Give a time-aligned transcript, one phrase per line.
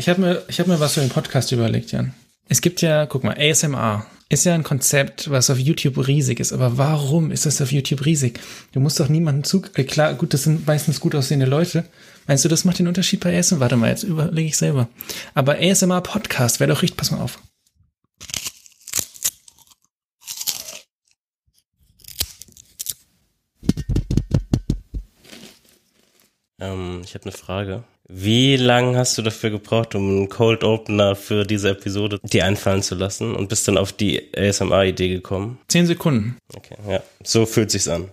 [0.00, 2.14] Ich habe mir, hab mir was für den Podcast überlegt, Jan.
[2.48, 6.54] Es gibt ja, guck mal, ASMR ist ja ein Konzept, was auf YouTube riesig ist.
[6.54, 8.40] Aber warum ist das auf YouTube riesig?
[8.72, 11.84] Du musst doch niemanden zu, äh, klar, gut, das sind meistens gut aussehende Leute.
[12.26, 13.60] Meinst du, das macht den Unterschied bei ASMR?
[13.60, 14.88] Warte mal, jetzt überlege ich selber.
[15.34, 17.38] Aber ASMR Podcast wäre doch richtig, pass mal auf.
[26.58, 27.84] Ähm, ich habe eine Frage.
[28.12, 32.82] Wie lange hast du dafür gebraucht, um einen Cold Opener für diese Episode dir einfallen
[32.82, 35.60] zu lassen und bist dann auf die ASMR-Idee gekommen?
[35.68, 36.36] Zehn Sekunden.
[36.52, 38.08] Okay, ja, so fühlt sich's an.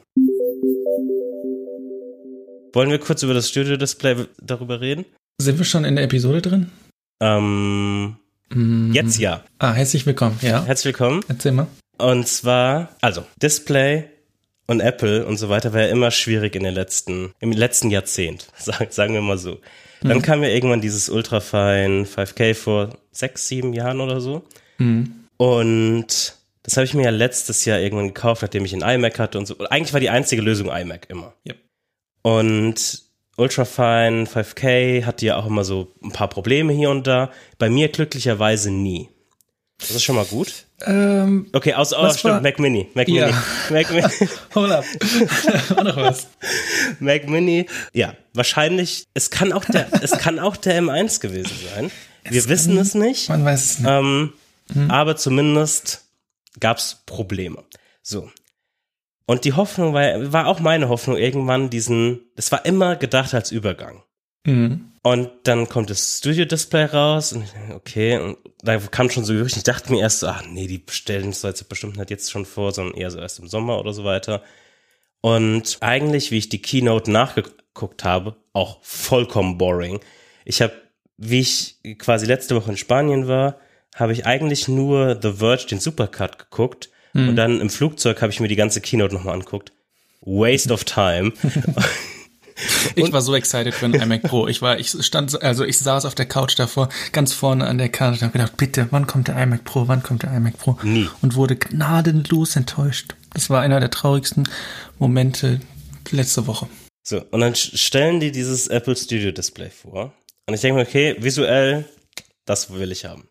[2.73, 5.05] Wollen wir kurz über das Studio-Display darüber reden?
[5.41, 6.69] Sind wir schon in der Episode drin?
[7.19, 8.17] Ähm,
[8.53, 8.93] mm.
[8.93, 9.43] jetzt ja.
[9.57, 10.63] Ah, herzlich willkommen, ja.
[10.63, 11.21] Herzlich willkommen.
[11.27, 11.65] Erzähl mal.
[11.97, 14.09] Und zwar, also, Display
[14.67, 18.47] und Apple und so weiter war ja immer schwierig in den letzten, im letzten Jahrzehnt,
[18.89, 19.59] sagen, wir mal so.
[20.01, 20.21] Dann mhm.
[20.21, 24.43] kam ja irgendwann dieses Ultrafine 5K vor sechs, sieben Jahren oder so.
[24.77, 25.25] Mhm.
[25.37, 29.37] Und das habe ich mir ja letztes Jahr irgendwann gekauft, nachdem ich einen iMac hatte
[29.37, 29.57] und so.
[29.69, 31.33] Eigentlich war die einzige Lösung iMac immer.
[31.47, 31.57] Yep.
[32.21, 33.03] Und
[33.37, 37.31] Ultrafine 5K hatte ja auch immer so ein paar Probleme hier und da.
[37.57, 39.09] Bei mir glücklicherweise nie.
[39.79, 40.65] Das ist schon mal gut.
[40.85, 42.41] Ähm, okay, aus, oh, stimmt, war?
[42.41, 42.89] Mac Mini.
[42.93, 43.27] Mac ja.
[43.27, 43.37] Mini.
[43.69, 44.29] Mac Mini.
[44.55, 44.85] Hold up.
[45.75, 46.27] auch noch was.
[46.99, 47.67] Mac Mini.
[47.93, 51.91] Ja, wahrscheinlich, es kann auch der, es kann auch der M1 gewesen sein.
[52.23, 53.29] Wir es wissen kann, es nicht.
[53.29, 53.89] Man weiß es nicht.
[53.89, 54.33] Ähm,
[54.73, 54.91] hm.
[54.91, 56.03] Aber zumindest
[56.59, 57.63] gab es Probleme.
[58.01, 58.29] So.
[59.25, 63.51] Und die Hoffnung war, war auch meine Hoffnung irgendwann diesen, es war immer gedacht als
[63.51, 64.03] Übergang.
[64.47, 64.91] Mhm.
[65.03, 69.55] Und dann kommt das Studio-Display raus und ich okay, und da kam schon so Gerücht,
[69.55, 72.45] ich dachte mir erst so, ach nee, die bestellen das jetzt bestimmt nicht jetzt schon
[72.45, 74.41] vor, sondern eher so erst im Sommer oder so weiter.
[75.21, 79.99] Und eigentlich, wie ich die Keynote nachgeguckt habe, auch vollkommen boring.
[80.45, 80.73] Ich habe,
[81.17, 83.59] wie ich quasi letzte Woche in Spanien war,
[83.95, 86.89] habe ich eigentlich nur The Verge, den Supercut geguckt.
[87.13, 87.29] Mhm.
[87.29, 89.71] Und dann im Flugzeug habe ich mir die ganze Keynote nochmal angeguckt.
[90.21, 91.33] Waste of time.
[92.95, 94.47] Ich war so excited für einen iMac Pro.
[94.47, 97.89] Ich war, ich stand, also ich saß auf der Couch davor, ganz vorne an der
[97.89, 100.77] Karte und habe gedacht, bitte, wann kommt der iMac Pro, wann kommt der iMac Pro?
[100.83, 101.09] Nie.
[101.21, 103.15] Und wurde gnadenlos enttäuscht.
[103.33, 104.49] Das war einer der traurigsten
[104.97, 105.61] Momente
[106.11, 106.67] letzte Woche.
[107.03, 110.13] So, und dann stellen die dieses Apple Studio Display vor.
[110.47, 111.85] Und ich denke mir, okay, visuell,
[112.45, 113.29] das will ich haben.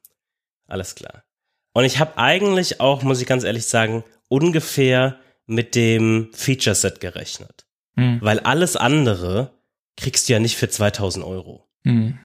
[0.68, 1.24] Alles klar.
[1.72, 7.00] Und ich habe eigentlich auch, muss ich ganz ehrlich sagen, ungefähr mit dem Feature Set
[7.00, 7.65] gerechnet.
[7.96, 8.18] Mhm.
[8.20, 9.52] Weil alles andere
[9.96, 11.66] kriegst du ja nicht für 2000 Euro.
[11.84, 12.18] Mhm.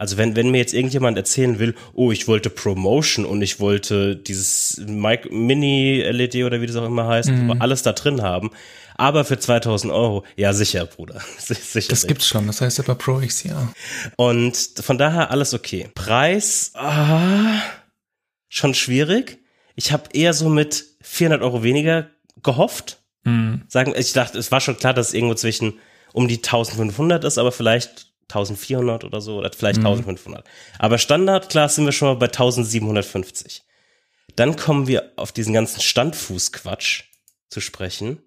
[0.00, 4.16] Also wenn, wenn mir jetzt irgendjemand erzählen will, oh, ich wollte Promotion und ich wollte
[4.16, 7.60] dieses Mini-LED oder wie das auch immer heißt, mhm.
[7.60, 8.50] alles da drin haben,
[8.94, 11.20] aber für 2000 Euro, ja sicher, Bruder.
[11.38, 13.72] sicher das gibt's schon, das heißt aber Pro XDR.
[14.16, 15.90] Und von daher alles okay.
[15.94, 17.60] Preis, ah,
[18.48, 19.38] schon schwierig.
[19.74, 22.08] Ich habe eher so mit 400 Euro weniger
[22.42, 22.99] gehofft.
[23.24, 23.62] Mhm.
[23.68, 25.78] Sagen, ich dachte, es war schon klar, dass es irgendwo zwischen
[26.12, 29.86] um die 1500 ist, aber vielleicht 1400 oder so oder vielleicht mhm.
[29.86, 30.44] 1500.
[30.78, 33.62] Aber Standard, klar, sind wir schon mal bei 1750.
[34.36, 37.04] Dann kommen wir auf diesen ganzen Standfußquatsch
[37.48, 38.22] zu sprechen,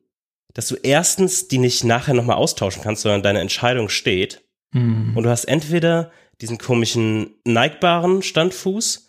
[0.54, 4.42] dass du erstens die nicht nachher nochmal austauschen kannst, sondern deine Entscheidung steht.
[4.72, 5.16] Mhm.
[5.16, 6.12] Und du hast entweder
[6.42, 9.08] diesen komischen neigbaren Standfuß,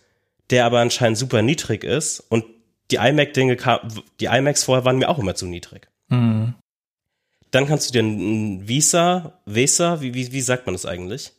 [0.51, 2.45] der aber anscheinend super niedrig ist und
[2.95, 3.57] die iMac-Dinge,
[4.21, 5.89] die iMacs vorher waren mir auch immer zu niedrig.
[6.09, 6.55] Mhm.
[7.51, 11.33] Dann kannst du dir ein Visa, Visa, wie, wie, wie sagt man das eigentlich?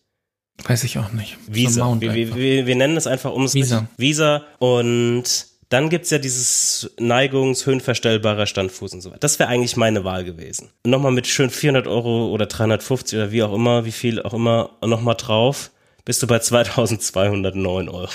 [0.63, 1.37] Weiß ich auch nicht.
[1.47, 1.85] Visa.
[1.85, 3.87] So wir, wir, wir, nennen es einfach um Visa.
[3.97, 4.43] Visa.
[4.59, 5.23] Und
[5.69, 9.19] dann gibt's ja dieses Neigungs-, höhenverstellbarer Standfuß und so weiter.
[9.19, 10.69] Das wäre eigentlich meine Wahl gewesen.
[10.85, 14.77] Nochmal mit schön 400 Euro oder 350 oder wie auch immer, wie viel auch immer,
[14.81, 15.71] nochmal drauf,
[16.05, 18.09] bist du bei 2209 Euro.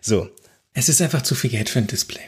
[0.00, 0.30] So,
[0.74, 2.22] es ist einfach zu viel Geld für ein Display.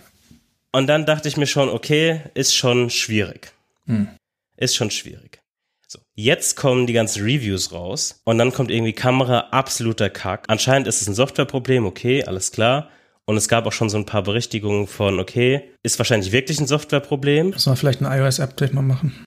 [0.72, 3.52] Und dann dachte ich mir schon, okay, ist schon schwierig.
[3.86, 4.08] Hm.
[4.56, 5.40] Ist schon schwierig.
[5.86, 10.44] So, jetzt kommen die ganzen Reviews raus und dann kommt irgendwie Kamera absoluter Kack.
[10.48, 12.88] Anscheinend ist es ein Softwareproblem, okay, alles klar.
[13.24, 16.66] Und es gab auch schon so ein paar Berichtigungen von, okay, ist wahrscheinlich wirklich ein
[16.66, 17.50] Softwareproblem.
[17.50, 19.24] Muss man vielleicht ein iOS-Update mal machen.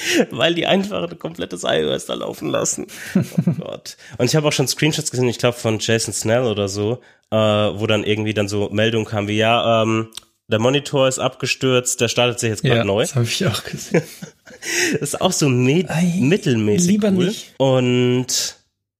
[0.30, 2.86] weil die einfach ein komplettes iOS da laufen lassen.
[3.14, 3.96] Oh Gott.
[4.18, 7.00] Und ich habe auch schon Screenshots gesehen, ich glaube von Jason Snell oder so,
[7.30, 10.08] äh, wo dann irgendwie dann so Meldungen kamen wie, ja, ähm,
[10.48, 13.02] der Monitor ist abgestürzt, der startet sich jetzt gerade ja, neu.
[13.02, 14.02] Das habe ich auch gesehen.
[14.92, 17.26] das ist auch so Ei, mittelmäßig lieber cool.
[17.26, 17.54] Nicht.
[17.58, 18.56] Und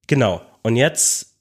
[0.06, 0.40] genau.
[0.62, 1.34] Und jetzt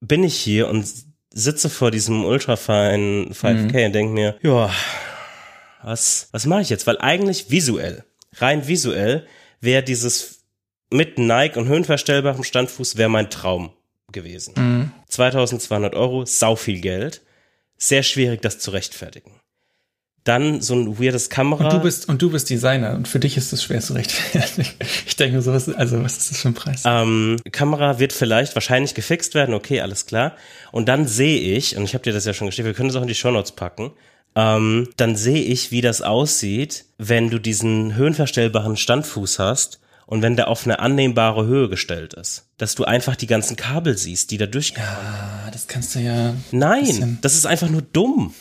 [0.00, 0.86] bin ich hier und
[1.34, 3.86] sitze vor diesem Ultrafine 5K mhm.
[3.86, 4.70] und denke mir, ja,
[5.82, 6.86] was, was mache ich jetzt?
[6.86, 8.04] Weil eigentlich visuell
[8.36, 9.26] rein visuell
[9.60, 10.38] wäre dieses
[10.90, 13.70] mit Nike und höhenverstellbarem Standfuß wäre mein Traum
[14.12, 14.54] gewesen.
[14.56, 14.92] Mhm.
[15.08, 17.22] 2200 Euro, sau viel Geld.
[17.76, 19.32] Sehr schwierig, das zu rechtfertigen.
[20.24, 21.64] Dann so ein weirdes Kamera.
[21.64, 24.68] Und du bist, und du bist Designer und für dich ist es schwer zu rechtfertigen.
[25.06, 26.82] Ich denke so, was, also was ist das für ein Preis?
[26.84, 30.36] Ähm, Kamera wird vielleicht wahrscheinlich gefixt werden, okay, alles klar.
[30.70, 32.96] Und dann sehe ich, und ich habe dir das ja schon geschrieben, wir können das
[32.96, 33.92] auch in die Shownotes packen,
[34.38, 40.36] ähm, dann sehe ich, wie das aussieht, wenn du diesen höhenverstellbaren Standfuß hast und wenn
[40.36, 42.44] der auf eine annehmbare Höhe gestellt ist.
[42.56, 44.88] Dass du einfach die ganzen Kabel siehst, die da durchkommen.
[44.88, 46.34] Ja, das kannst du ja.
[46.52, 48.32] Nein, das ist einfach nur dumm.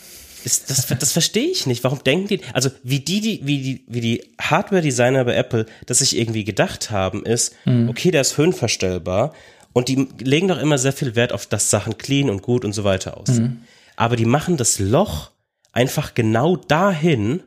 [0.44, 1.84] Ist, das, das verstehe ich nicht.
[1.84, 5.98] Warum denken die, also wie die, die wie die, wie die Hardware-Designer bei Apple das
[5.98, 7.90] sich irgendwie gedacht haben, ist, mhm.
[7.90, 9.34] okay, der ist höhenverstellbar
[9.74, 12.74] und die legen doch immer sehr viel Wert auf, dass Sachen clean und gut und
[12.74, 13.44] so weiter aussehen.
[13.44, 13.62] Mhm.
[13.96, 15.32] Aber die machen das Loch
[15.78, 17.44] einfach genau dahin,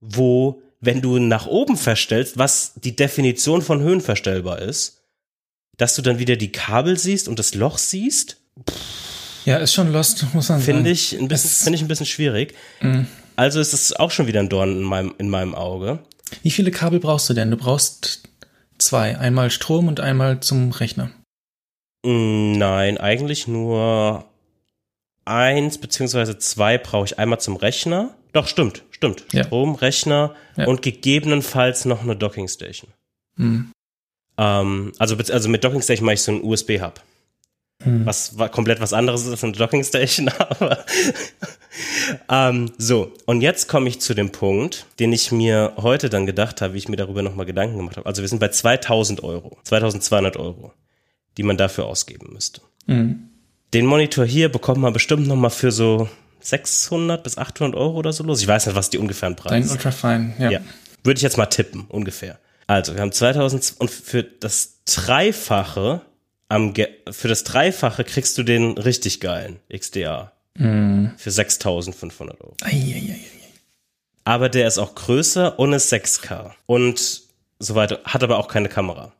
[0.00, 5.02] wo wenn du nach oben verstellst, was die Definition von höhenverstellbar ist,
[5.76, 8.38] dass du dann wieder die Kabel siehst und das Loch siehst.
[9.44, 12.54] Ja, ist schon lost, muss man Finde ich, ein bisschen, finde ich ein bisschen schwierig.
[12.80, 13.02] Mm.
[13.36, 15.98] Also ist es auch schon wieder ein Dorn in meinem, in meinem Auge.
[16.42, 17.50] Wie viele Kabel brauchst du denn?
[17.50, 18.22] Du brauchst
[18.78, 19.18] zwei.
[19.18, 21.10] Einmal Strom und einmal zum Rechner.
[22.04, 24.27] Mm, nein, eigentlich nur
[25.28, 29.24] eins beziehungsweise zwei brauche ich einmal zum Rechner doch, stimmt, stimmt.
[29.32, 29.44] Ja.
[29.44, 30.66] Strom, Rechner ja.
[30.66, 32.92] und gegebenenfalls noch eine Dockingstation.
[33.36, 33.72] Mhm.
[34.36, 37.00] Ähm, also, also mit Dockingstation mache ich so einen USB-Hub.
[37.84, 38.06] Mhm.
[38.06, 40.84] Was komplett was anderes ist als eine Dockingstation, aber
[42.28, 46.60] ähm, so, und jetzt komme ich zu dem Punkt, den ich mir heute dann gedacht
[46.60, 48.06] habe, wie ich mir darüber nochmal Gedanken gemacht habe.
[48.06, 50.72] Also wir sind bei 2000 Euro, 2200 Euro,
[51.36, 52.60] die man dafür ausgeben müsste.
[52.86, 53.30] Mhm.
[53.74, 56.08] Den Monitor hier bekommt man bestimmt nochmal für so
[56.40, 58.40] 600 bis 800 Euro oder so los.
[58.40, 59.84] Ich weiß nicht, was die ungefähren Preise sind.
[59.84, 60.50] Dein Ultrafine, ja.
[60.50, 60.60] ja.
[61.04, 62.38] Würde ich jetzt mal tippen, ungefähr.
[62.66, 66.02] Also, wir haben 2000 und für das Dreifache
[66.48, 70.32] am Ge für das Dreifache kriegst du den richtig geilen XDA.
[70.54, 71.08] Mm.
[71.16, 72.54] Für 6500 Euro.
[72.62, 73.20] Ei, ei, ei,
[74.28, 77.22] aber der ist auch größer und ist 6K und
[77.58, 79.12] so weiter, hat aber auch keine Kamera,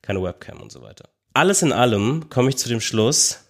[0.00, 1.10] keine Webcam und so weiter.
[1.34, 3.40] Alles in allem komme ich zu dem Schluss,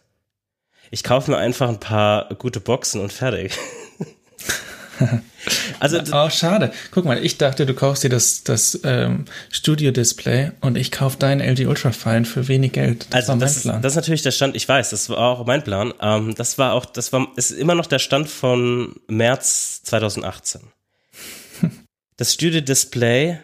[0.90, 3.52] ich kaufe mir einfach ein paar gute Boxen und fertig.
[5.80, 6.72] also oh, schade.
[6.90, 11.40] Guck mal, ich dachte, du kaufst dir das, das ähm, Studio-Display und ich kaufe dein
[11.40, 13.06] LG Ultrafine für wenig Geld.
[13.10, 13.82] Das also war mein das, Plan.
[13.82, 15.92] das ist natürlich der Stand, ich weiß, das war auch mein Plan.
[16.00, 20.60] Ähm, das war auch, das war, ist immer noch der Stand von März 2018.
[22.16, 23.38] das Studio-Display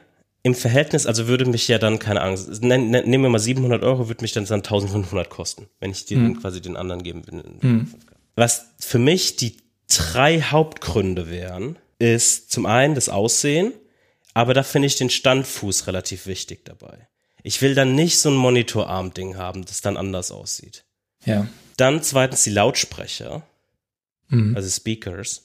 [0.45, 4.23] im Verhältnis, also würde mich ja dann, keine Ahnung, nehmen wir mal 700 Euro, würde
[4.23, 6.41] mich dann, dann 1500 kosten, wenn ich dir hm.
[6.41, 7.43] quasi den anderen geben will.
[7.61, 7.95] Hm.
[8.37, 9.57] Was für mich die
[9.89, 13.73] drei Hauptgründe wären, ist zum einen das Aussehen,
[14.35, 17.09] aber da finde ich den Standfuß relativ wichtig dabei.
[17.43, 20.85] Ich will dann nicht so ein Monitorarm-Ding haben, das dann anders aussieht.
[21.25, 21.49] Ja.
[21.79, 23.47] Dann zweitens die Lautsprecher,
[24.29, 24.55] mhm.
[24.55, 25.44] also Speakers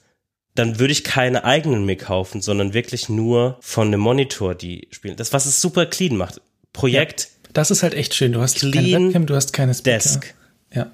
[0.59, 5.15] dann würde ich keine eigenen mehr kaufen, sondern wirklich nur von einem Monitor die spielen.
[5.15, 6.41] Das, was es super clean macht.
[6.73, 7.29] Projekt.
[7.45, 8.33] Ja, das ist halt echt schön.
[8.33, 9.97] Du hast clean keine Webcam, du hast keine Speaker.
[9.97, 10.35] Desk.
[10.73, 10.91] Ja.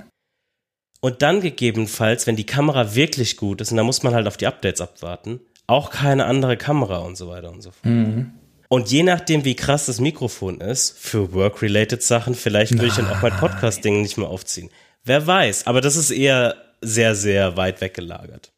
[1.01, 4.37] Und dann gegebenenfalls, wenn die Kamera wirklich gut ist, und da muss man halt auf
[4.37, 7.85] die Updates abwarten, auch keine andere Kamera und so weiter und so fort.
[7.85, 8.31] Mhm.
[8.69, 13.07] Und je nachdem, wie krass das Mikrofon ist, für work-related Sachen, vielleicht würde ich dann
[13.07, 14.69] auch mein Podcast-Ding nicht mehr aufziehen.
[15.03, 18.51] Wer weiß, aber das ist eher sehr, sehr weit weggelagert.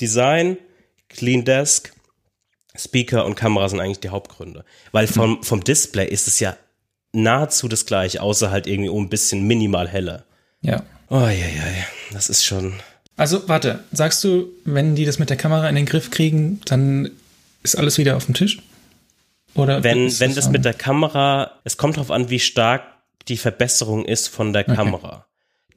[0.00, 0.58] Design,
[1.08, 1.92] Clean Desk,
[2.76, 4.64] Speaker und Kamera sind eigentlich die Hauptgründe.
[4.92, 6.56] Weil vom, vom Display ist es ja
[7.12, 10.24] nahezu das gleiche, außer halt irgendwie um ein bisschen minimal heller.
[10.60, 10.82] Ja.
[11.08, 12.74] Oh, ja, ja, das ist schon.
[13.16, 17.10] Also, warte, sagst du, wenn die das mit der Kamera in den Griff kriegen, dann
[17.62, 18.58] ist alles wieder auf dem Tisch?
[19.54, 22.82] Oder wenn, wenn das, das mit der Kamera, es kommt darauf an, wie stark
[23.28, 24.76] die Verbesserung ist von der okay.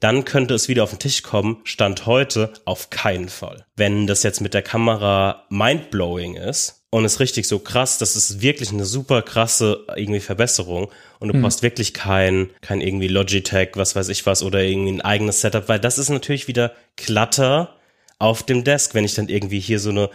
[0.00, 1.58] Dann könnte es wieder auf den Tisch kommen.
[1.64, 3.66] Stand heute auf keinen Fall.
[3.76, 8.40] Wenn das jetzt mit der Kamera mindblowing ist und es richtig so krass, das ist
[8.40, 11.42] wirklich eine super krasse irgendwie Verbesserung und du mhm.
[11.42, 15.68] brauchst wirklich kein, kein irgendwie Logitech, was weiß ich was oder irgendwie ein eigenes Setup,
[15.68, 17.76] weil das ist natürlich wieder Klatter
[18.18, 20.10] auf dem Desk, wenn ich dann irgendwie hier so eine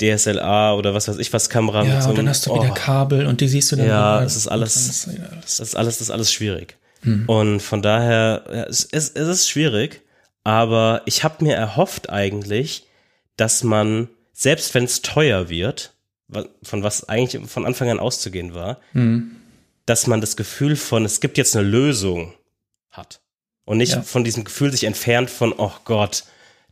[0.00, 2.62] DSLR oder was weiß ich was Kamera ja, mit so und dann hast du oh.
[2.62, 5.06] wieder Kabel und die siehst du dann ja, das ist alles,
[5.42, 6.76] das ist alles, das ist alles schwierig.
[7.04, 7.28] Mhm.
[7.28, 10.02] Und von daher, ja, es, es, es ist schwierig,
[10.42, 12.86] aber ich habe mir erhofft eigentlich,
[13.36, 15.92] dass man, selbst wenn es teuer wird,
[16.62, 19.36] von was eigentlich von Anfang an auszugehen war, mhm.
[19.86, 22.34] dass man das Gefühl von, es gibt jetzt eine Lösung
[22.90, 23.20] hat.
[23.64, 24.02] Und nicht ja.
[24.02, 26.24] von diesem Gefühl sich entfernt von, oh Gott,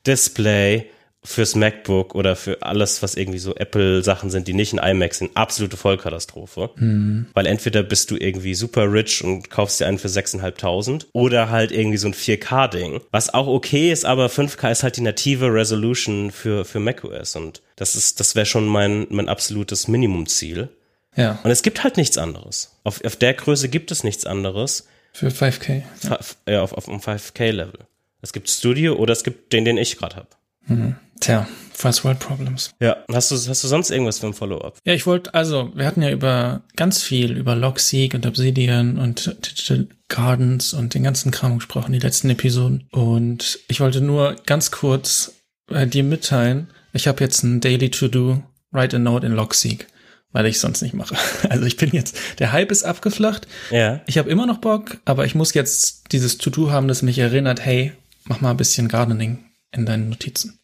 [0.06, 0.90] Display
[1.24, 5.36] fürs MacBook oder für alles, was irgendwie so Apple-Sachen sind, die nicht in iMac sind,
[5.36, 6.70] absolute Vollkatastrophe.
[6.76, 7.26] Mhm.
[7.32, 11.70] Weil entweder bist du irgendwie super rich und kaufst dir einen für 6.500 oder halt
[11.70, 13.00] irgendwie so ein 4K-Ding.
[13.12, 17.62] Was auch okay ist, aber 5K ist halt die native Resolution für, für macOS und
[17.76, 20.70] das ist, das wäre schon mein, mein absolutes Minimumziel.
[21.14, 21.38] Ja.
[21.44, 22.78] Und es gibt halt nichts anderes.
[22.82, 24.88] Auf, auf der Größe gibt es nichts anderes.
[25.12, 25.82] Für 5K.
[26.02, 27.80] Ja, ja auf, auf einem 5K-Level.
[28.22, 30.28] Es gibt Studio oder es gibt den, den ich gerade habe.
[30.66, 30.96] Mhm.
[31.22, 32.72] Tja, First World Problems.
[32.80, 34.78] Ja, hast du, hast du sonst irgendwas für ein Follow-up?
[34.84, 39.26] Ja, ich wollte, also, wir hatten ja über ganz viel, über Logseek und Obsidian und
[39.46, 42.88] Digital Gardens und den ganzen Kram gesprochen, die letzten Episoden.
[42.90, 45.34] Und ich wollte nur ganz kurz
[45.70, 49.86] äh, dir mitteilen, ich habe jetzt ein Daily To-Do, Write a Note in Logseek,
[50.32, 51.14] weil ich sonst nicht mache.
[51.48, 53.46] Also ich bin jetzt, der Hype ist abgeflacht.
[53.70, 54.00] Ja.
[54.06, 57.64] Ich habe immer noch Bock, aber ich muss jetzt dieses To-Do haben, das mich erinnert,
[57.64, 57.92] hey,
[58.24, 60.58] mach mal ein bisschen Gardening in deinen Notizen.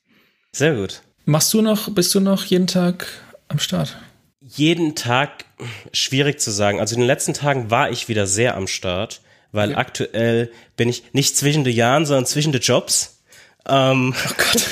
[0.53, 1.03] Sehr gut.
[1.25, 3.07] Machst du noch, bist du noch jeden Tag
[3.49, 3.97] am Start?
[4.41, 5.45] Jeden Tag
[5.93, 6.81] schwierig zu sagen.
[6.81, 9.21] Also in den letzten Tagen war ich wieder sehr am Start,
[9.53, 9.77] weil ja.
[9.77, 13.21] aktuell bin ich nicht zwischen den Jahren, sondern zwischen den Jobs.
[13.69, 14.67] Ähm, oh Gott.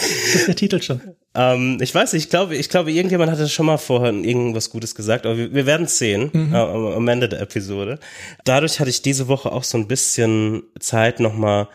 [0.00, 1.00] das ist der Titel schon.
[1.34, 4.94] Ähm, ich weiß nicht, ich glaube, ich glaube, irgendjemand hatte schon mal vorher irgendwas Gutes
[4.94, 6.54] gesagt, aber wir, wir werden es sehen mhm.
[6.54, 7.98] äh, am Ende der Episode.
[8.44, 11.68] Dadurch hatte ich diese Woche auch so ein bisschen Zeit, nochmal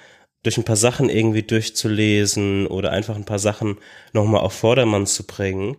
[0.44, 3.78] durch ein paar Sachen irgendwie durchzulesen oder einfach ein paar Sachen
[4.12, 5.78] nochmal auf Vordermann zu bringen.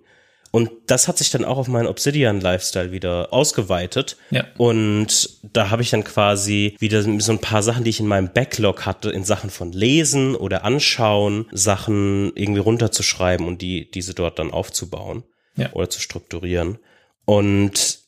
[0.50, 4.16] Und das hat sich dann auch auf meinen Obsidian-Lifestyle wieder ausgeweitet.
[4.30, 4.44] Ja.
[4.56, 8.33] Und da habe ich dann quasi wieder so ein paar Sachen, die ich in meinem
[8.33, 14.38] Backlog hatte, in Sachen von Lesen oder Anschauen, Sachen irgendwie runterzuschreiben und die, diese dort
[14.38, 15.25] dann aufzubauen
[15.56, 15.73] ja.
[15.73, 16.78] oder zu strukturieren.
[17.25, 17.99] Und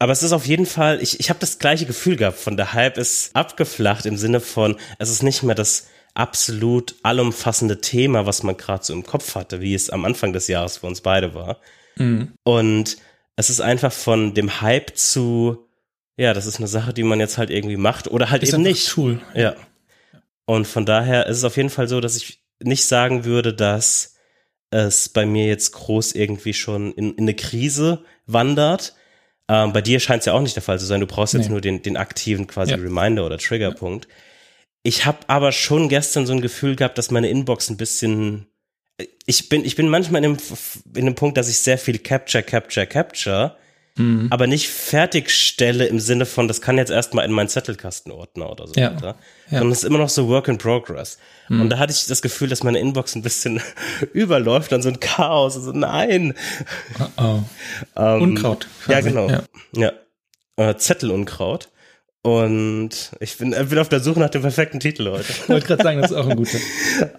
[0.00, 2.72] aber es ist auf jeden Fall, ich, ich habe das gleiche Gefühl gehabt, von der
[2.72, 8.42] Hype ist abgeflacht im Sinne von, es ist nicht mehr das absolut allumfassende Thema, was
[8.42, 11.34] man gerade so im Kopf hatte, wie es am Anfang des Jahres für uns beide
[11.34, 11.58] war.
[11.96, 12.32] Mhm.
[12.44, 12.96] Und
[13.36, 15.66] es ist einfach von dem Hype zu,
[16.16, 18.62] ja, das ist eine Sache, die man jetzt halt irgendwie macht oder halt ist eben
[18.62, 18.88] nicht.
[18.88, 19.20] Tool.
[19.34, 19.54] Ja.
[20.44, 24.16] Und von daher ist es auf jeden Fall so, dass ich nicht sagen würde, dass
[24.70, 28.94] es bei mir jetzt groß irgendwie schon in, in eine Krise wandert.
[29.48, 31.00] Ähm, bei dir scheint es ja auch nicht der Fall zu sein.
[31.00, 31.50] Du brauchst jetzt nee.
[31.52, 32.78] nur den, den aktiven quasi ja.
[32.78, 34.06] Reminder oder Triggerpunkt.
[34.06, 34.14] Ja.
[34.82, 38.46] Ich habe aber schon gestern so ein Gefühl gehabt, dass meine Inbox ein bisschen.
[39.26, 40.44] Ich bin, ich bin manchmal in dem,
[40.94, 43.56] in dem Punkt, dass ich sehr viel Capture, Capture, Capture,
[43.96, 44.26] mhm.
[44.30, 48.74] aber nicht fertigstelle im Sinne von, das kann jetzt erstmal in meinen Zettelkastenordner oder so
[48.74, 48.94] ja.
[48.94, 49.16] weiter.
[49.50, 49.58] Ja.
[49.58, 51.18] Sondern es ist immer noch so Work in Progress.
[51.48, 51.62] Mhm.
[51.62, 53.60] Und da hatte ich das Gefühl, dass meine Inbox ein bisschen
[54.12, 55.56] überläuft, dann so ein Chaos.
[55.56, 56.34] Also nein.
[56.98, 57.42] Oh, oh.
[57.96, 58.66] ähm, Unkraut.
[58.84, 58.92] Quasi.
[58.92, 59.30] Ja, genau.
[59.30, 59.42] Ja.
[60.56, 60.70] ja.
[60.70, 61.68] Äh, Zettelunkraut.
[62.24, 65.24] Und ich bin, bin auf der Suche nach dem perfekten Titel heute.
[65.28, 66.58] Ich wollte gerade sagen, das ist auch ein guter.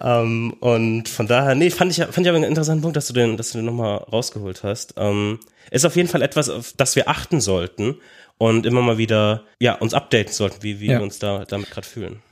[0.00, 3.12] ähm, und von daher, nee, fand ich, fand ich aber einen interessanten Punkt, dass du
[3.12, 4.96] den, dass du den nochmal rausgeholt hast.
[4.96, 7.96] Um, ähm, ist auf jeden Fall etwas, auf das wir achten sollten
[8.38, 10.98] und immer mal wieder, ja, uns updaten sollten, wie, wie ja.
[10.98, 12.22] wir uns da, damit gerade fühlen.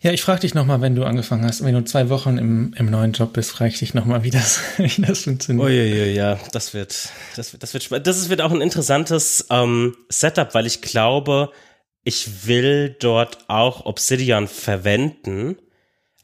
[0.00, 2.90] Ja, ich frage dich nochmal, wenn du angefangen hast, wenn du zwei Wochen im, im
[2.90, 5.64] neuen Job bist, frage ich dich nochmal, wie das, wie das funktioniert.
[5.64, 8.06] Uiuiui, ja, das wird, das wird, das wird.
[8.06, 11.52] Das wird auch ein interessantes ähm, Setup, weil ich glaube,
[12.04, 15.56] ich will dort auch Obsidian verwenden,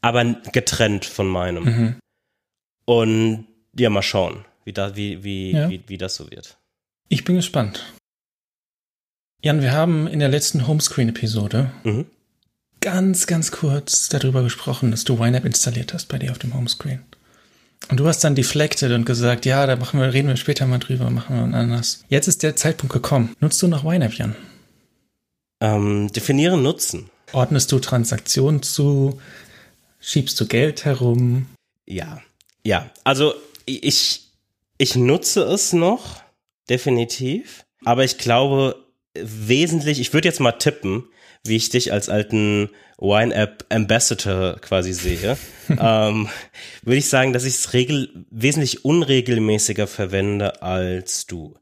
[0.01, 1.65] aber getrennt von meinem.
[1.65, 1.95] Mhm.
[2.85, 5.69] Und ja, mal schauen, wie, da, wie, wie, ja.
[5.69, 6.59] wie, wie das so wird.
[7.09, 7.93] Ich bin gespannt.
[9.43, 12.07] Jan, wir haben in der letzten Homescreen-Episode mhm.
[12.81, 17.05] ganz, ganz kurz darüber gesprochen, dass du YNAB installiert hast bei dir auf dem Homescreen.
[17.89, 20.79] Und du hast dann deflected und gesagt, ja, da machen wir, reden wir später mal
[20.79, 22.05] drüber, machen wir anders.
[22.09, 23.37] Jetzt ist der Zeitpunkt gekommen.
[23.39, 24.35] Nutzt du noch YNAB, Jan?
[25.61, 27.11] Ähm, definieren Nutzen.
[27.33, 29.21] Ordnest du Transaktionen zu?
[30.01, 31.47] Schiebst du Geld herum?
[31.87, 32.21] Ja,
[32.65, 32.91] ja.
[33.05, 33.35] Also
[33.67, 34.29] ich,
[34.79, 36.23] ich nutze es noch,
[36.69, 37.65] definitiv.
[37.85, 38.77] Aber ich glaube,
[39.15, 41.09] wesentlich, ich würde jetzt mal tippen,
[41.45, 45.37] wie ich dich als alten Wine-App Ambassador quasi sehe,
[45.69, 46.29] ähm,
[46.83, 47.73] würde ich sagen, dass ich es
[48.31, 51.55] wesentlich unregelmäßiger verwende als du.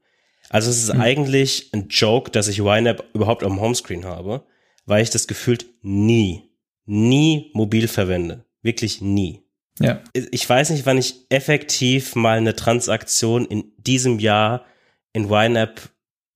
[0.48, 1.00] Also es ist mhm.
[1.00, 4.44] eigentlich ein Joke, dass ich YNAB überhaupt am Homescreen habe,
[4.84, 6.44] weil ich das gefühlt nie,
[6.84, 8.44] nie mobil verwende.
[8.62, 9.42] Wirklich nie.
[9.78, 10.00] Ja.
[10.14, 14.64] Ich weiß nicht, wann ich effektiv mal eine Transaktion in diesem Jahr
[15.12, 15.80] in YNAB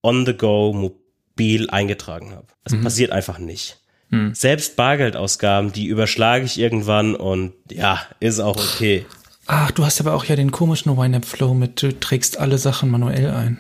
[0.03, 2.47] on the go mobil eingetragen habe.
[2.65, 2.83] Das mhm.
[2.83, 3.81] passiert einfach nicht.
[4.11, 4.35] Mhm.
[4.35, 9.07] Selbst Bargeldausgaben, die überschlage ich irgendwann und ja, ist auch okay.
[9.47, 12.91] Ach, du hast aber auch ja den komischen YNAB Flow mit, du trägst alle Sachen
[12.91, 13.59] manuell ein.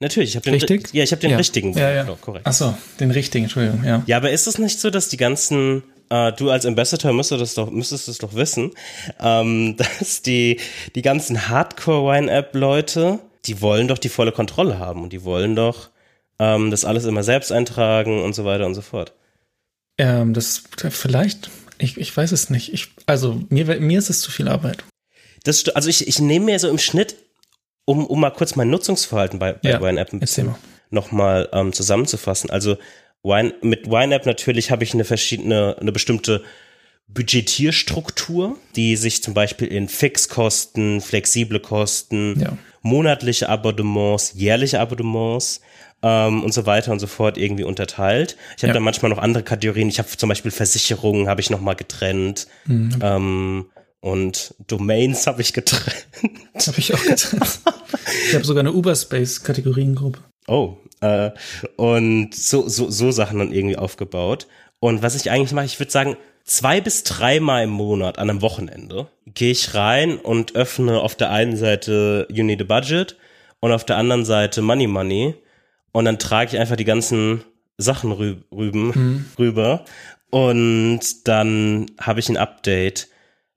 [0.00, 0.92] Natürlich, ich habe den Richtig?
[0.92, 1.36] Ja, ich habe den ja.
[1.36, 1.74] richtigen.
[1.74, 2.04] Ja, ja.
[2.20, 2.46] korrekt.
[2.46, 4.02] Ach so, den richtigen, Entschuldigung, ja.
[4.06, 7.54] Ja, aber ist es nicht so, dass die ganzen äh, du als Ambassador müsstest das
[7.54, 8.72] doch, müsstest es doch wissen,
[9.20, 10.58] ähm, dass die,
[10.94, 15.90] die ganzen Hardcore-Wine-App-Leute, die wollen doch die volle Kontrolle haben und die wollen doch
[16.38, 19.12] ähm, das alles immer selbst eintragen und so weiter und so fort.
[19.98, 22.72] Ähm, das vielleicht, ich, ich weiß es nicht.
[22.72, 24.84] Ich, also mir, mir ist es zu viel Arbeit.
[25.44, 27.16] Das, also ich, ich nehme mir so im Schnitt,
[27.90, 29.80] um, um mal kurz mein Nutzungsverhalten bei, bei Ja,
[30.44, 30.58] mal.
[30.90, 32.50] nochmal ähm, zusammenzufassen.
[32.50, 32.76] Also
[33.22, 36.42] Wine, mit YNAB natürlich habe ich eine verschiedene, eine bestimmte
[37.08, 42.56] Budgetierstruktur, die sich zum Beispiel in Fixkosten, flexible Kosten, Ja.
[42.82, 45.60] monatliche Abonnements, jährliche Abonnements
[46.02, 48.36] ähm, und so weiter und so fort irgendwie unterteilt.
[48.56, 48.74] Ich habe Ja.
[48.74, 49.88] da manchmal noch andere Kategorien.
[49.88, 52.98] Ich habe zum Beispiel Versicherungen habe ich noch mal getrennt Mhm.
[53.02, 53.66] ähm,
[54.00, 56.06] und Domains habe ich getrennt.
[56.66, 57.40] Habe ich auch getan.
[58.28, 60.20] ich habe sogar eine Uberspace-Kategoriengruppe.
[60.46, 61.30] Oh, äh,
[61.76, 64.46] und so, so, so Sachen dann irgendwie aufgebaut.
[64.78, 68.42] Und was ich eigentlich mache, ich würde sagen, zwei bis dreimal im Monat an einem
[68.42, 73.16] Wochenende gehe ich rein und öffne auf der einen Seite You Need a Budget
[73.60, 75.34] und auf der anderen Seite Money Money.
[75.92, 77.44] Und dann trage ich einfach die ganzen
[77.78, 79.84] Sachen rü rüben, rüber.
[80.30, 83.08] Und dann habe ich ein Update.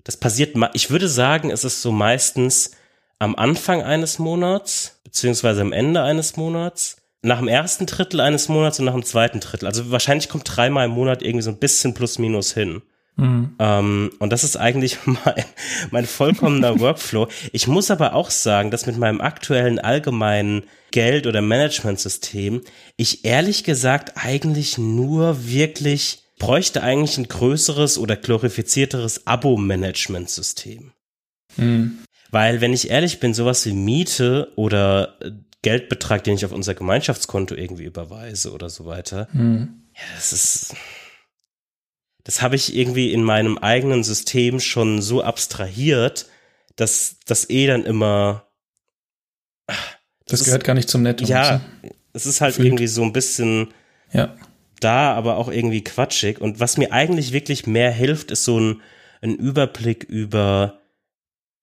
[0.04, 2.72] Das passiert, ich würde sagen, es ist so meistens
[3.20, 8.80] am Anfang eines Monats, beziehungsweise am Ende eines Monats, nach dem ersten Drittel eines Monats
[8.80, 9.66] und nach dem zweiten Drittel.
[9.66, 12.82] Also wahrscheinlich kommt dreimal im Monat irgendwie so ein bisschen plus minus hin.
[13.60, 15.46] Ähm, und das ist eigentlich mein,
[15.92, 17.28] mein vollkommener Workflow.
[17.52, 22.62] Ich muss aber auch sagen, dass mit meinem aktuellen allgemeinen Geld- oder Managementsystem
[22.98, 30.92] ich ehrlich gesagt eigentlich nur wirklich bräuchte eigentlich ein größeres oder glorifizierteres Abo-Management-System.
[31.58, 32.00] Mhm.
[32.32, 36.74] Weil, wenn ich ehrlich bin, sowas wie Miete oder äh, Geldbetrag, den ich auf unser
[36.74, 39.84] Gemeinschaftskonto irgendwie überweise oder so weiter, Mhm.
[39.96, 40.76] ja, das ist,
[42.24, 46.26] das habe ich irgendwie in meinem eigenen System schon so abstrahiert,
[46.76, 48.48] dass das eh dann immer,
[50.26, 51.24] Das, ist- gehört gar nicht zum Netto.
[51.26, 51.62] ja,
[52.14, 52.68] es ist halt Gefühlt.
[52.70, 53.74] irgendwie so ein bisschen
[54.12, 54.36] Ja.
[54.80, 56.40] Da, aber auch irgendwie quatschig.
[56.42, 58.82] Und was mir eigentlich wirklich mehr hilft, ist so ein,
[59.22, 60.80] ein Überblick über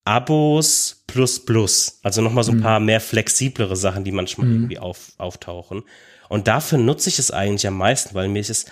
[0.03, 1.99] Abos plus plus.
[2.03, 5.83] Also nochmal so ein paar mehr flexiblere Sachen, die manchmal irgendwie auf, auftauchen.
[6.29, 8.65] Und dafür nutze ich es eigentlich am meisten, weil mir ist es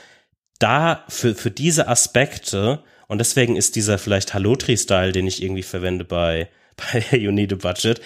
[0.60, 6.06] da für, für diese Aspekte und deswegen ist dieser vielleicht Halotri-Style, den ich irgendwie verwende
[6.06, 6.50] bei,
[6.80, 8.02] bei You Need a Budget,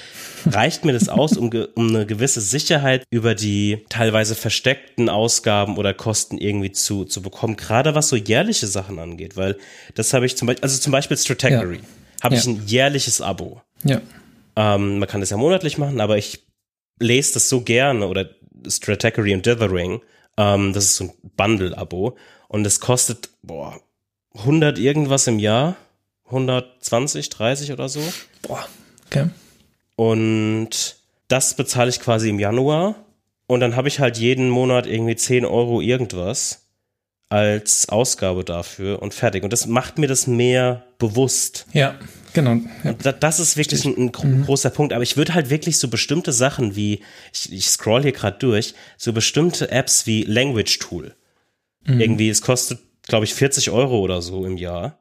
[0.45, 5.77] reicht mir das aus, um, ge, um eine gewisse Sicherheit über die teilweise versteckten Ausgaben
[5.77, 9.57] oder Kosten irgendwie zu, zu bekommen, gerade was so jährliche Sachen angeht, weil
[9.95, 11.79] das habe ich zum Beispiel, also zum Beispiel Stratechery,
[12.21, 12.51] habe ich Ja.
[12.51, 13.61] ein jährliches Abo.
[13.83, 14.01] Ja.
[14.55, 16.43] Ähm, man kann das ja monatlich machen, aber ich
[16.99, 18.29] lese das so gerne oder
[18.67, 20.01] Stratechery und Dithering.
[20.37, 23.79] Ähm, das ist so ein Bundle-Abo und es kostet boah,
[24.35, 25.75] 100 irgendwas im Jahr,
[26.25, 28.01] 120, 30 oder so.
[28.41, 28.65] Boah.
[29.07, 29.27] Okay.
[29.95, 30.95] Und
[31.27, 32.95] das bezahle ich quasi im Januar
[33.47, 36.61] und dann habe ich halt jeden Monat irgendwie 10 Euro irgendwas
[37.29, 39.43] als Ausgabe dafür und fertig.
[39.43, 41.65] Und das macht mir das mehr bewusst.
[41.73, 41.95] Ja,
[42.33, 42.57] genau.
[42.83, 42.93] Ja.
[42.93, 44.93] Da- Das ist wirklich ein, ein gro großer Punkt.
[44.93, 47.01] Aber ich würde halt wirklich so bestimmte Sachen wie,
[47.33, 51.15] ich, ich scroll hier gerade durch, so bestimmte Apps wie Language Tool.
[51.85, 54.99] Irgendwie, es kostet, glaube ich, 40 Euro oder so im Jahr.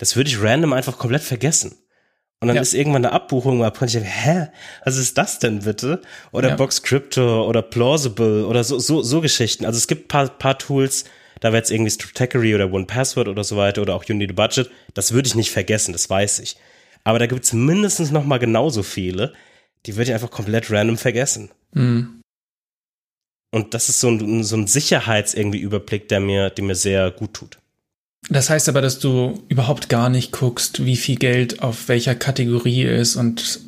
[0.00, 1.76] Das würde ich random einfach komplett vergessen.
[2.40, 2.62] Und dann Ja.
[2.62, 4.46] ist irgendwann eine Abbuchung mal und ich denke, hä,
[4.84, 6.00] was ist das denn bitte?
[6.32, 6.56] Oder Ja.
[6.56, 9.66] Box Crypto oder Plausible oder so, so, so Geschichten.
[9.66, 11.04] Also es gibt paar, paar Tools,
[11.40, 14.30] da wäre jetzt irgendwie Stratechery oder One Password oder so weiter oder auch You Need
[14.30, 14.70] a Budget.
[14.94, 16.56] Das würde ich nicht vergessen, das weiß ich.
[17.04, 19.34] Aber da gibt es mindestens noch mal genauso viele,
[19.84, 21.50] die würde ich einfach komplett random vergessen.
[21.72, 22.22] Mhm.
[23.52, 27.58] Und das ist so ein, so ein Sicherheits-irgendwie-Überblick, der mir, der mir sehr gut tut.
[28.28, 32.82] Das heißt aber, dass du überhaupt gar nicht guckst, wie viel Geld auf welcher Kategorie
[32.82, 33.60] ist und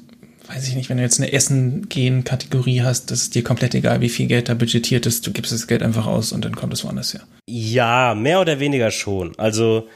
[0.48, 4.08] weiß ich nicht, wenn du jetzt eine Essen-Gehen-Kategorie hast, das ist dir komplett egal, wie
[4.08, 5.26] viel Geld da budgetiert ist.
[5.26, 7.22] Du gibst das Geld einfach aus und dann kommt es woanders her.
[7.48, 9.38] Ja, mehr oder weniger schon.
[9.38, 9.88] Also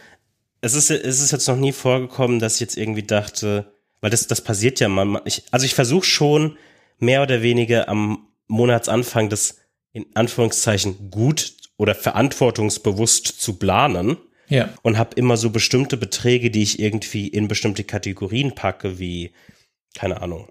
[0.62, 4.26] es ist, es ist jetzt noch nie vorgekommen, dass ich jetzt irgendwie dachte, weil das,
[4.26, 5.20] das passiert ja mal.
[5.26, 6.56] Ich, also ich versuche schon
[6.98, 9.58] mehr oder weniger am Monatsanfang das
[9.92, 14.16] in Anführungszeichen gut oder verantwortungsbewusst zu planen
[14.48, 14.72] Ja.
[14.82, 19.32] und habe immer so bestimmte Beträge, die ich irgendwie in bestimmte Kategorien packe, wie,
[19.94, 20.48] keine Ahnung,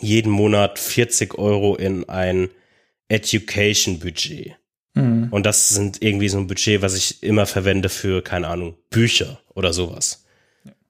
[0.00, 2.48] jeden Monat 40 Euro in ein
[3.08, 4.56] Education-Budget.
[4.94, 5.28] Mhm.
[5.30, 9.40] Und das sind irgendwie so ein Budget, was ich immer verwende für, keine Ahnung, Bücher
[9.54, 10.24] oder sowas.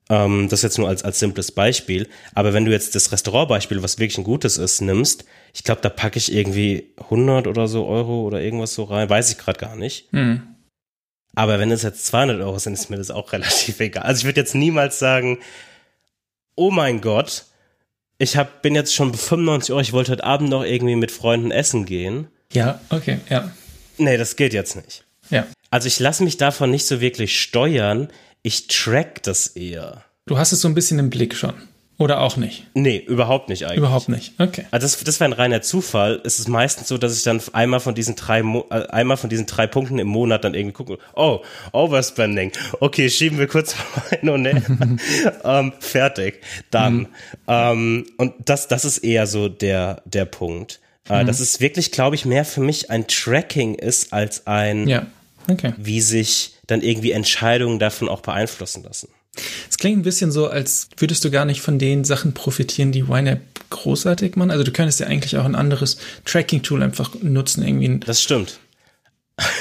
[0.08, 2.08] Ähm, das jetzt nur als, als simples Beispiel.
[2.34, 5.88] Aber wenn du jetzt das Restaurantbeispiel, was wirklich ein gutes ist, nimmst, ich glaube, da
[5.88, 9.76] packe ich irgendwie 100 oder so Euro oder irgendwas so rein, weiß ich gerade gar
[9.76, 10.12] nicht.
[10.12, 10.42] Mhm.
[11.34, 14.04] Aber wenn es jetzt 200 Euro sind, ist mir das auch relativ egal.
[14.04, 15.38] Also ich würde jetzt niemals sagen,
[16.54, 17.44] oh mein Gott,
[18.18, 21.50] ich hab, bin jetzt schon 95 Euro, ich wollte heute Abend noch irgendwie mit Freunden
[21.50, 22.28] essen gehen.
[22.52, 23.50] Ja, okay, ja.
[23.96, 25.04] Nee, das geht jetzt nicht.
[25.30, 25.46] Ja.
[25.70, 28.08] Also ich lasse mich davon nicht so wirklich steuern.
[28.42, 30.04] Ich track das eher.
[30.26, 31.54] Du hast es so ein bisschen im Blick schon.
[32.00, 32.64] Oder auch nicht?
[32.72, 33.76] Nee, überhaupt nicht eigentlich.
[33.76, 34.64] Überhaupt nicht, okay.
[34.70, 36.22] Also das, das wäre ein reiner Zufall.
[36.24, 39.28] Es ist meistens so, dass ich dann einmal von diesen drei, Mo äh, einmal von
[39.28, 41.40] diesen drei Punkten im Monat dann irgendwie gucke, oh,
[41.72, 42.52] Overspending.
[42.80, 43.76] Okay, schieben wir kurz
[44.18, 44.62] hin und her.
[45.44, 46.40] ähm, fertig.
[46.70, 46.94] Dann.
[46.94, 47.06] Mhm.
[47.46, 50.80] Ähm, und das, das ist eher so der, der Punkt.
[51.06, 51.26] Äh, mhm.
[51.26, 55.04] Dass es wirklich, glaube ich, mehr für mich ein Tracking ist als ein, ja.
[55.50, 55.74] okay.
[55.76, 59.10] wie sich dann irgendwie Entscheidungen davon auch beeinflussen lassen.
[59.68, 63.00] Es klingt ein bisschen so, als würdest du gar nicht von den Sachen profitieren, die
[63.00, 63.40] YNAB
[63.70, 64.50] großartig machen.
[64.50, 67.62] Also du könntest ja eigentlich auch ein anderes Tracking-Tool einfach nutzen.
[67.66, 68.00] Irgendwie.
[68.04, 68.58] Das stimmt.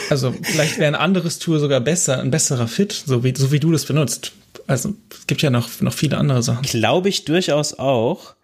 [0.09, 3.59] Also vielleicht wäre ein anderes Tool sogar besser, ein besserer Fit, so wie, so wie
[3.59, 4.33] du das benutzt.
[4.67, 6.63] Also es gibt ja noch, noch viele andere Sachen.
[6.63, 8.35] Glaube ich durchaus auch.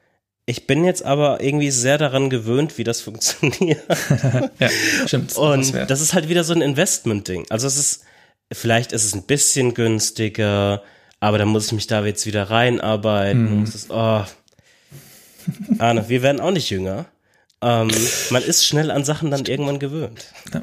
[0.46, 3.82] Ich bin jetzt aber irgendwie sehr daran gewöhnt, wie das funktioniert.
[4.60, 4.70] ja,
[5.06, 5.36] stimmt.
[5.36, 7.48] Und das ist halt wieder so ein Investment-Ding.
[7.50, 8.04] Also es ist,
[8.54, 10.84] vielleicht ist es ein bisschen günstiger,
[11.26, 13.62] aber dann muss ich mich da jetzt wieder reinarbeiten.
[13.62, 13.66] Mhm.
[13.66, 14.24] Das, oh.
[15.80, 17.06] Arne, wir werden auch nicht jünger.
[17.62, 17.90] Ähm,
[18.30, 20.28] man ist schnell an Sachen dann irgendwann gewöhnt.
[20.54, 20.62] Ja.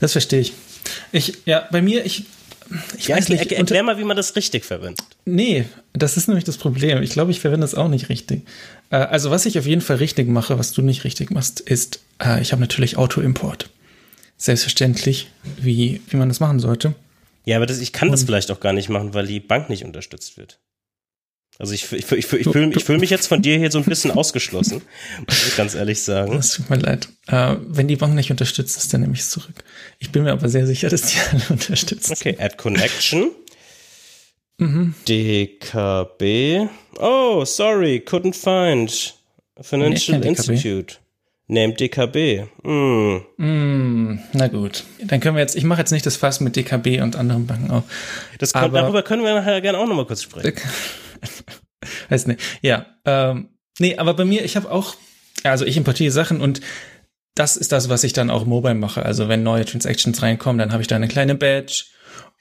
[0.00, 0.54] Das verstehe ich.
[1.12, 2.24] Ich, ja, bei mir, ich,
[2.96, 3.40] ich ja, weiß nicht.
[3.40, 5.04] Erklär, erklär mal, wie man das richtig verwendet.
[5.26, 7.02] Nee, das ist nämlich das Problem.
[7.02, 8.46] Ich glaube, ich verwende es auch nicht richtig.
[8.88, 12.00] Äh, also, was ich auf jeden Fall richtig mache, was du nicht richtig machst, ist,
[12.24, 13.68] äh, ich habe natürlich Auto-Import.
[14.38, 15.28] Selbstverständlich,
[15.60, 16.94] wie, wie man das machen sollte.
[17.44, 19.84] Ja, aber das, ich kann das vielleicht auch gar nicht machen, weil die Bank nicht
[19.84, 20.60] unterstützt wird.
[21.58, 24.12] Also ich, ich, ich, ich fühle fühl mich jetzt von dir hier so ein bisschen
[24.12, 24.80] ausgeschlossen,
[25.26, 26.32] muss ich ganz ehrlich sagen.
[26.32, 27.08] Das tut mir leid.
[27.26, 29.62] Äh, wenn die Bank nicht unterstützt, ist dann nehme ich es zurück.
[29.98, 32.10] Ich bin mir aber sehr sicher, dass die alle unterstützt.
[32.10, 33.30] Okay, add connection.
[34.56, 34.94] Mhm.
[35.06, 36.68] DKB.
[36.98, 39.14] Oh, sorry, couldn't find.
[39.60, 40.96] Financial Institute.
[41.50, 42.46] Name DKB.
[42.62, 43.16] Mm.
[43.36, 44.84] Mm, na gut.
[45.04, 47.70] Dann können wir jetzt, ich mache jetzt nicht das Fass mit DKB und anderen Banken
[47.70, 47.84] auf.
[48.38, 50.54] Das kann, darüber können wir nachher gerne auch nochmal kurz sprechen.
[52.08, 52.40] Weiß nicht.
[52.62, 52.86] Ja.
[53.04, 54.94] Ähm, nee, aber bei mir, ich habe auch,
[55.42, 56.60] also ich importiere Sachen und
[57.34, 59.04] das ist das, was ich dann auch mobile mache.
[59.04, 61.84] Also wenn neue Transactions reinkommen, dann habe ich da eine kleine Badge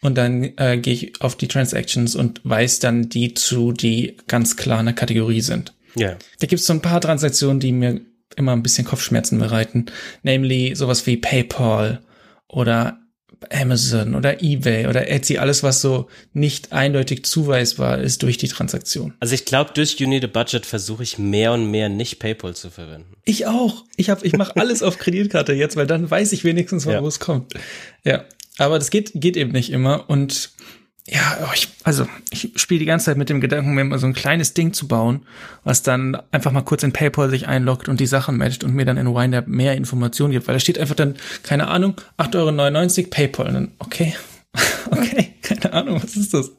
[0.02, 4.56] und dann äh, gehe ich auf die Transactions und weiß dann die zu, die ganz
[4.56, 5.74] klar eine Kategorie sind.
[5.96, 6.16] Ja.
[6.40, 8.02] Da gibt es so ein paar Transaktionen, die mir
[8.36, 9.88] immer ein bisschen Kopfschmerzen bereiten,
[10.24, 12.02] nämlich sowas wie PayPal
[12.48, 13.00] oder
[13.52, 19.14] Amazon oder eBay oder Etsy, alles was so nicht eindeutig zuweisbar ist durch die Transaktion.
[19.20, 22.56] Also ich glaube, durch You Need a Budget versuche ich mehr und mehr nicht PayPal
[22.56, 23.16] zu verwenden.
[23.26, 23.86] Ich auch.
[23.96, 27.02] Ich habe, ich mache alles auf Kreditkarte jetzt, weil dann weiß ich wenigstens, wo ja.
[27.02, 27.54] es kommt.
[28.04, 28.26] Ja,
[28.58, 30.52] aber das geht geht eben nicht immer und
[31.12, 34.06] ja, oh, ich, also ich spiele die ganze Zeit mit dem Gedanken, mir mal so
[34.06, 35.26] ein kleines Ding zu bauen,
[35.64, 38.86] was dann einfach mal kurz in PayPal sich einloggt und die Sachen matcht und mir
[38.86, 43.10] dann in YNAB mehr Informationen gibt, weil da steht einfach dann, keine Ahnung, 8,99 Euro
[43.10, 43.48] PayPal.
[43.48, 44.16] Und dann, okay,
[44.92, 46.52] okay, keine Ahnung, was ist das?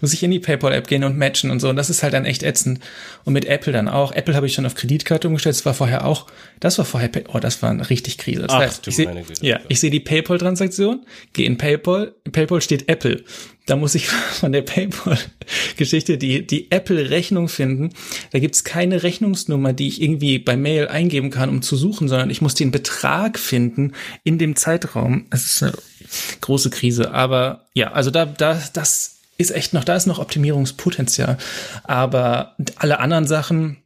[0.00, 1.68] Muss ich in die PayPal-App gehen und matchen und so.
[1.68, 2.80] Und das ist halt dann echt ätzend.
[3.24, 4.12] Und mit Apple dann auch.
[4.12, 5.56] Apple habe ich schon auf Kreditkarte umgestellt.
[5.56, 6.26] Das war vorher auch,
[6.58, 8.42] das war vorher, oh, das war eine richtig Krise.
[8.42, 9.08] Das Ach, heißt, ich seh,
[9.40, 13.24] ja, ich sehe die PayPal-Transaktion, gehe in PayPal, in PayPal steht Apple.
[13.66, 14.08] Da muss ich
[14.40, 17.90] von der PayPal-Geschichte die, die Apple-Rechnung finden.
[18.32, 22.30] Da gibt's keine Rechnungsnummer, die ich irgendwie bei Mail eingeben kann, um zu suchen, sondern
[22.30, 23.92] ich muss den Betrag finden
[24.24, 25.26] in dem Zeitraum.
[25.30, 25.72] Es ist eine
[26.40, 27.12] große Krise.
[27.12, 31.38] Aber ja, also da, da, das ist echt noch, da ist noch Optimierungspotenzial.
[31.84, 33.78] Aber alle anderen Sachen,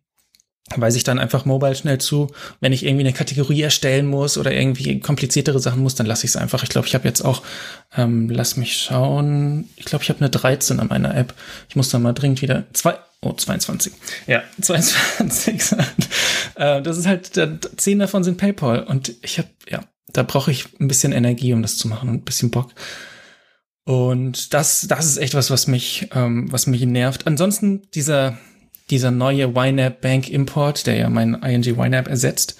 [0.76, 2.28] weise ich dann einfach mobile schnell zu.
[2.60, 6.30] Wenn ich irgendwie eine Kategorie erstellen muss oder irgendwie kompliziertere Sachen muss, dann lasse ich
[6.30, 6.62] es einfach.
[6.62, 7.42] Ich glaube, ich habe jetzt auch,
[7.96, 11.34] ähm, lass mich schauen, ich glaube, ich habe eine 13 an meiner App.
[11.68, 13.92] Ich muss dann mal dringend wieder zwei, oh, 22.
[14.26, 15.72] Ja, 22.
[16.56, 17.30] äh, das ist halt,
[17.76, 19.80] zehn davon sind PayPal und ich habe, ja,
[20.12, 22.70] da brauche ich ein bisschen Energie, um das zu machen und ein bisschen Bock.
[23.84, 27.26] Und das, das ist echt was, was mich, ähm, was mich nervt.
[27.26, 28.38] Ansonsten dieser,
[28.90, 32.56] dieser neue YNAB Bank Import, der ja mein ING YNAB ersetzt,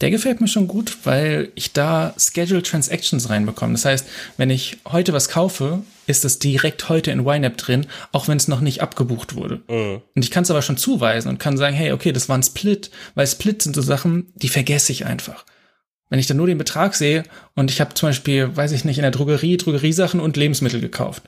[0.00, 3.72] der gefällt mir schon gut, weil ich da Scheduled Transactions reinbekomme.
[3.72, 8.26] Das heißt, wenn ich heute was kaufe, ist es direkt heute in YNAB drin, auch
[8.26, 9.62] wenn es noch nicht abgebucht wurde.
[9.68, 10.02] Mhm.
[10.14, 12.42] Und ich kann es aber schon zuweisen und kann sagen, hey, okay, das war ein
[12.42, 15.44] Split, weil Split sind so Sachen, die vergesse ich einfach.
[16.10, 18.98] Wenn ich dann nur den Betrag sehe und ich habe zum Beispiel, weiß ich nicht,
[18.98, 21.22] in der Drogerie Drogeriesachen und Lebensmittel gekauft,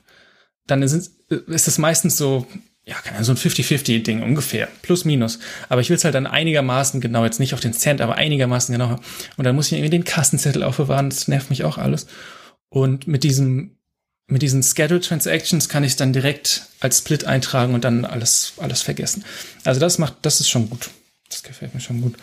[0.67, 2.45] dann ist, das meistens so,
[2.85, 5.39] ja, so ein 50-50-Ding ungefähr, plus minus.
[5.67, 8.71] Aber ich will es halt dann einigermaßen genau, jetzt nicht auf den Cent, aber einigermaßen
[8.71, 8.99] genau.
[9.35, 12.07] Und dann muss ich irgendwie den Kassenzettel aufbewahren, das nervt mich auch alles.
[12.69, 13.77] Und mit diesem,
[14.27, 18.81] mit diesen Scheduled Transactions kann ich dann direkt als Split eintragen und dann alles, alles
[18.81, 19.23] vergessen.
[19.63, 20.89] Also das macht, das ist schon gut.
[21.29, 22.15] Das gefällt mir schon gut.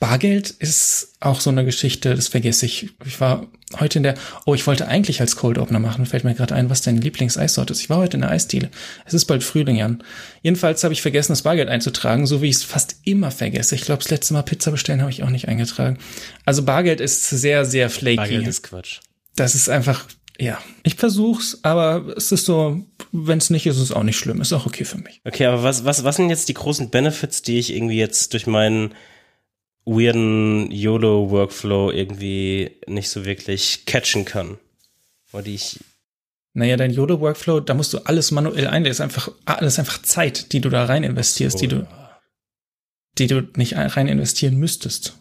[0.00, 2.88] Bargeld ist auch so eine Geschichte, das vergesse ich.
[3.04, 3.46] Ich war
[3.78, 4.14] heute in der,
[4.46, 7.74] oh, ich wollte eigentlich als Cold Opener machen, fällt mir gerade ein, was deine Lieblingseissorte
[7.74, 7.82] ist.
[7.82, 8.70] Ich war heute in der Eisdiele.
[9.04, 10.02] Es ist bald Frühling, Jan.
[10.42, 13.74] Jedenfalls habe ich vergessen, das Bargeld einzutragen, so wie ich es fast immer vergesse.
[13.74, 15.98] Ich glaube, das letzte Mal Pizza bestellen habe ich auch nicht eingetragen.
[16.46, 18.16] Also Bargeld ist sehr, sehr flaky.
[18.16, 19.00] Bargeld ist Quatsch.
[19.36, 20.06] Das ist einfach,
[20.38, 22.82] ja, ich versuch's, aber es ist so,
[23.12, 24.40] wenn es nicht ist, ist es auch nicht schlimm.
[24.40, 25.20] Ist auch okay für mich.
[25.26, 28.46] Okay, aber was, was, was sind jetzt die großen Benefits, die ich irgendwie jetzt durch
[28.46, 28.94] meinen
[29.84, 34.58] weirden YOLO-Workflow irgendwie nicht so wirklich catchen kann.
[35.32, 35.80] Oder die ich.
[36.52, 39.08] Naja, dein YOLO-Workflow, da musst du alles manuell einlesen.
[39.08, 41.88] Das ist einfach, alles einfach Zeit, die du da rein investierst, oh, die du,
[43.18, 45.16] die du nicht rein investieren müsstest.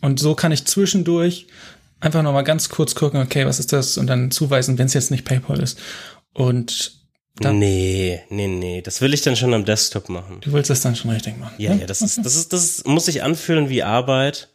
[0.00, 1.46] Und so kann ich zwischendurch
[2.00, 3.96] einfach nochmal ganz kurz gucken, okay, was ist das?
[3.96, 5.78] Und dann zuweisen, wenn es jetzt nicht PayPal ist.
[6.34, 7.03] Und
[7.36, 8.80] dann, nee, nee, nee.
[8.80, 10.38] Das will ich dann schon am Desktop machen.
[10.40, 11.54] Du willst das dann schon richtig machen.
[11.58, 12.06] Ja, ja, das okay.
[12.06, 14.48] ist, das ist, das muss sich anfühlen wie Arbeit.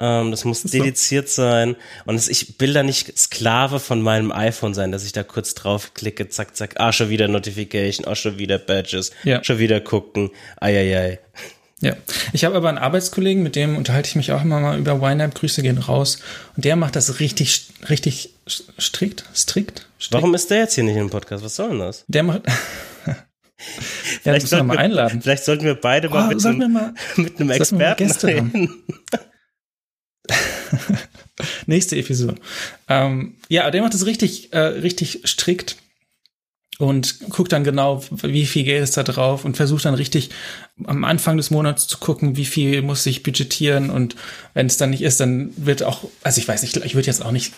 [0.00, 1.42] Ähm, das muss dediziert so.
[1.42, 1.76] sein.
[2.04, 5.54] Und es, ich will da nicht Sklave von meinem iPhone sein, dass ich da kurz
[5.54, 9.42] draufklicke, zack, zack, ah, schon wieder Notification, ah, schon wieder Badges, ja.
[9.42, 11.18] schon wieder gucken, ai, ai, ai.
[11.82, 11.94] Ja,
[12.32, 15.34] ich habe aber einen Arbeitskollegen, mit dem unterhalte ich mich auch immer mal über YNAB.
[15.34, 16.18] Grüße gehen raus.
[16.56, 19.86] Und der macht das richtig, richtig strikt, strikt.
[20.00, 20.12] strikt.
[20.12, 21.44] Warum ist der jetzt hier nicht im Podcast?
[21.44, 22.04] Was soll denn das?
[22.08, 22.42] Der macht.
[24.22, 25.22] vielleicht, sollten wir, einladen.
[25.22, 28.82] vielleicht sollten wir beide mal, oh, mit, einem, mal mit einem Experten reden.
[31.66, 32.36] Nächste Episode.
[32.88, 35.76] Ähm, ja, der macht das richtig, äh, richtig strikt
[36.78, 40.30] und guckt dann genau, wie viel Geld ist da drauf und versucht dann richtig
[40.84, 44.16] am Anfang des Monats zu gucken, wie viel muss ich budgetieren und
[44.52, 47.24] wenn es dann nicht ist, dann wird auch, also ich weiß nicht, ich würde jetzt
[47.24, 47.52] auch nicht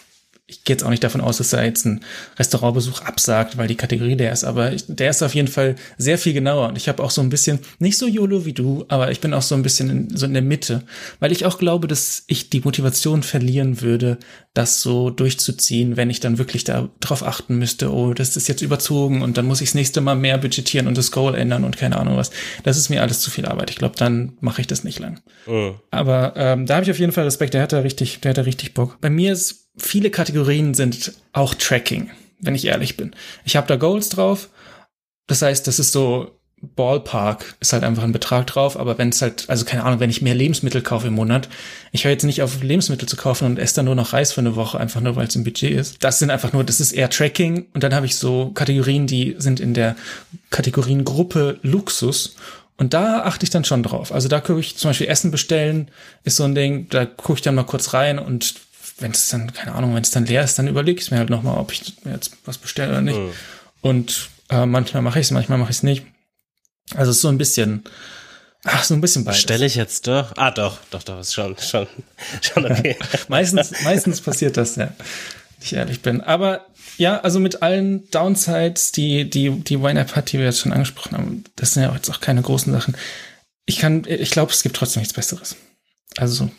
[0.51, 2.01] ich gehe jetzt auch nicht davon aus, dass er jetzt einen
[2.39, 6.17] Restaurantbesuch absagt, weil die Kategorie der ist, aber ich, der ist auf jeden Fall sehr
[6.17, 6.69] viel genauer.
[6.69, 9.35] Und ich habe auch so ein bisschen, nicht so YOLO wie du, aber ich bin
[9.35, 10.85] auch so ein bisschen in, so in der Mitte,
[11.21, 14.17] weil ich auch glaube, dass ich die Motivation verlieren würde,
[14.55, 19.21] das so durchzuziehen, wenn ich dann wirklich darauf achten müsste, oh, das ist jetzt überzogen
[19.21, 21.99] und dann muss ich das nächste Mal mehr budgetieren und das Goal ändern und keine
[21.99, 22.31] Ahnung was.
[22.65, 23.69] Das ist mir alles zu viel Arbeit.
[23.69, 25.21] Ich glaube, dann mache ich das nicht lang.
[25.47, 25.75] Mhm.
[25.91, 28.39] Aber ähm, da habe ich auf jeden Fall Respekt, der hat da richtig, der hat
[28.39, 28.99] da richtig Bock.
[29.03, 32.11] Bei mir ist viele Kategorien sind auch Tracking,
[32.41, 33.15] wenn ich ehrlich bin.
[33.45, 34.49] Ich habe da Goals drauf.
[35.27, 39.23] Das heißt, das ist so Ballpark ist halt einfach ein Betrag drauf, aber wenn es
[39.23, 41.49] halt, also keine Ahnung, wenn ich mehr Lebensmittel kaufe im Monat,
[41.93, 44.41] ich höre jetzt nicht auf Lebensmittel zu kaufen und esse dann nur noch Reis für
[44.41, 46.03] eine Woche, einfach nur weil es im Budget ist.
[46.03, 49.37] Das sind einfach nur, das ist eher Tracking und dann habe ich so Kategorien, die
[49.39, 49.95] sind in der
[50.51, 52.35] Kategoriengruppe Luxus
[52.77, 54.13] und da achte ich dann schon drauf.
[54.13, 55.89] Also da gucke ich zum Beispiel Essen bestellen,
[56.25, 58.55] ist so ein Ding, da gucke ich dann mal kurz rein und
[58.99, 61.31] wenn es dann, keine Ahnung, wenn es dann leer ist, dann überlege ich mir halt
[61.31, 63.19] nochmal, ob ich mir jetzt was bestelle oder nicht.
[63.19, 63.33] Mhm.
[63.81, 66.05] Und äh, manchmal mache ich es, manchmal mache ich es nicht.
[66.95, 67.85] Also so ein bisschen,
[68.65, 69.41] ach, so ein bisschen beides.
[69.41, 70.33] Stelle ich jetzt doch?
[70.37, 71.87] Ah, doch, doch, doch, ist schon, schon,
[72.41, 72.97] schon okay.
[73.29, 74.93] meistens, meistens passiert das, ja.
[75.61, 76.21] Ich ehrlich bin.
[76.21, 80.73] Aber ja, also mit allen Downsides, die, die, die YNAB hat, die wir jetzt schon
[80.73, 82.97] angesprochen haben, das sind ja jetzt auch keine großen Sachen.
[83.67, 85.57] Ich kann, ich glaube, es gibt trotzdem nichts Besseres.
[86.17, 86.51] Also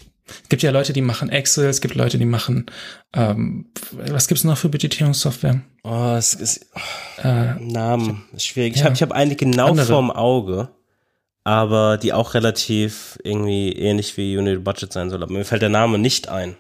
[0.44, 2.65] es gibt ja Leute, die machen Excel, es gibt Leute, die machen,
[3.13, 5.62] ähm, was gibt's noch für Budgetierungssoftware?
[5.84, 8.76] Oh, es ist, oh, äh, Namen, ist schwierig.
[8.76, 9.88] Ja, ich habe ich hab eine genau andere.
[9.88, 10.70] vorm Auge,
[11.44, 15.24] aber die auch relativ irgendwie ähnlich wie Unity Budget sein soll.
[15.24, 16.56] Aber mir fällt der Name nicht ein.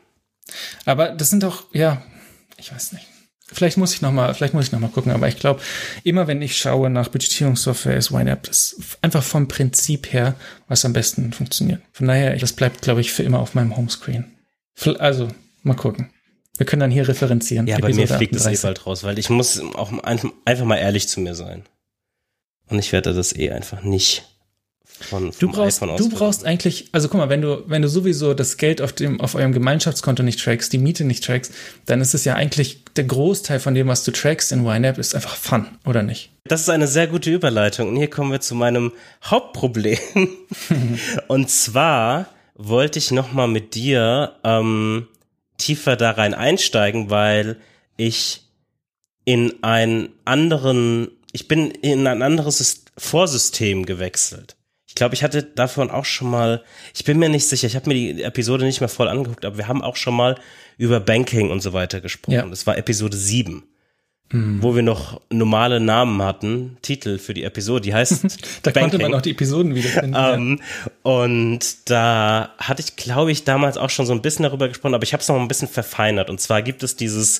[0.85, 2.01] Aber das sind doch, ja,
[2.57, 3.08] ich weiß nicht.
[3.51, 5.61] Vielleicht muss ich noch mal, vielleicht muss ich noch mal gucken, aber ich glaube,
[6.03, 10.35] immer wenn ich schaue nach Budgetierungssoftware, ist YNAB das einfach vom Prinzip her,
[10.67, 11.81] was am besten funktioniert.
[11.91, 14.25] Von daher, das bleibt, glaube ich, für immer auf meinem Homescreen.
[14.99, 15.29] Also,
[15.63, 16.09] mal gucken.
[16.57, 17.65] Wir können dann hier referenzieren.
[17.67, 18.51] Ja, Episode bei mir fliegt 38.
[18.51, 21.63] das eh bald raus, weil ich muss auch einfach mal ehrlich zu mir sein.
[22.67, 24.27] Und ich werde das eh einfach nicht
[25.01, 28.57] von, du brauchst, du brauchst eigentlich, also guck mal, wenn du, wenn du sowieso das
[28.57, 31.53] Geld auf dem, auf eurem Gemeinschaftskonto nicht trackst, die Miete nicht trackst,
[31.85, 35.15] dann ist es ja eigentlich der Großteil von dem, was du trackst in YNAB, ist
[35.15, 36.31] einfach Fun, oder nicht?
[36.45, 37.89] Das ist eine sehr gute Überleitung.
[37.89, 38.91] Und hier kommen wir zu meinem
[39.23, 39.99] Hauptproblem.
[41.27, 45.07] Und zwar wollte ich noch mal mit dir ähm,
[45.57, 47.57] tiefer da rein einsteigen, weil
[47.97, 48.41] ich
[49.25, 54.55] in einen anderen, ich bin in ein anderes Vorsystem gewechselt.
[54.99, 56.61] Ich glaube, ich hatte davon auch schon mal,
[56.93, 59.57] ich bin mir nicht sicher, ich habe mir die Episode nicht mehr voll angeguckt, aber
[59.57, 60.35] wir haben auch schon mal
[60.77, 62.33] über Banking und so weiter gesprochen.
[62.33, 62.45] Ja.
[62.45, 63.63] Das war Episode 7.
[64.33, 64.61] Mhm.
[64.61, 68.23] Wo wir noch normale Namen hatten, Titel für die Episode, die heißt
[68.63, 68.81] Da Banking.
[68.91, 70.15] konnte man auch die Episoden wiederfinden.
[70.15, 70.91] um, ja.
[71.03, 75.03] Und da hatte ich, glaube ich, damals auch schon so ein bisschen darüber gesprochen, aber
[75.03, 76.29] ich habe es noch ein bisschen verfeinert.
[76.29, 77.39] Und zwar gibt es dieses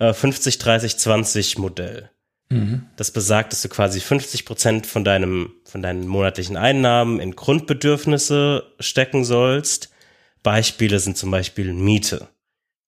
[0.00, 2.10] äh, 50, 30, 20 Modell.
[2.48, 2.86] Mhm.
[2.96, 8.72] Das besagt, dass du quasi 50 Prozent von deinem, von deinen monatlichen Einnahmen in Grundbedürfnisse
[8.78, 9.90] stecken sollst.
[10.42, 12.28] Beispiele sind zum Beispiel Miete,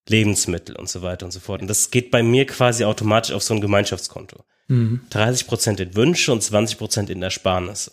[0.08, 1.60] Lebensmittel und so weiter und so fort.
[1.60, 4.44] Und das geht bei mir quasi automatisch auf so ein Gemeinschaftskonto.
[4.68, 5.00] Mhm.
[5.10, 7.92] 30 Prozent in Wünsche und 20 Prozent in Ersparnisse.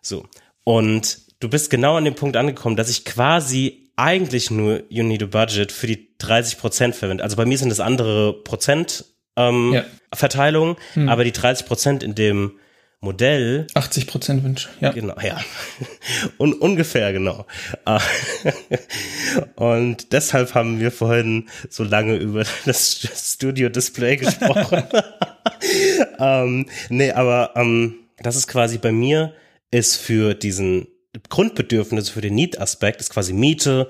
[0.00, 0.28] So.
[0.62, 5.24] Und du bist genau an dem Punkt angekommen, dass ich quasi eigentlich nur You Need
[5.24, 7.24] a Budget für die 30 Prozent verwende.
[7.24, 9.04] Also bei mir sind es andere Prozent
[9.36, 9.84] ähm, ja.
[10.12, 11.08] Verteilung, hm.
[11.08, 12.58] aber die 30 Prozent in dem
[13.02, 13.66] Modell.
[13.74, 14.92] 80 Prozent Wünsche, ja.
[14.92, 15.40] Genau, ja.
[16.38, 17.46] Un ungefähr, genau.
[17.86, 18.00] Ah.
[19.56, 24.82] Und deshalb haben wir vorhin so lange über das Studio Display gesprochen.
[26.18, 29.32] ähm, nee, aber ähm, das ist quasi bei mir,
[29.70, 30.86] ist für diesen
[31.30, 33.88] Grundbedürfnis, für den Need-Aspekt, ist quasi Miete,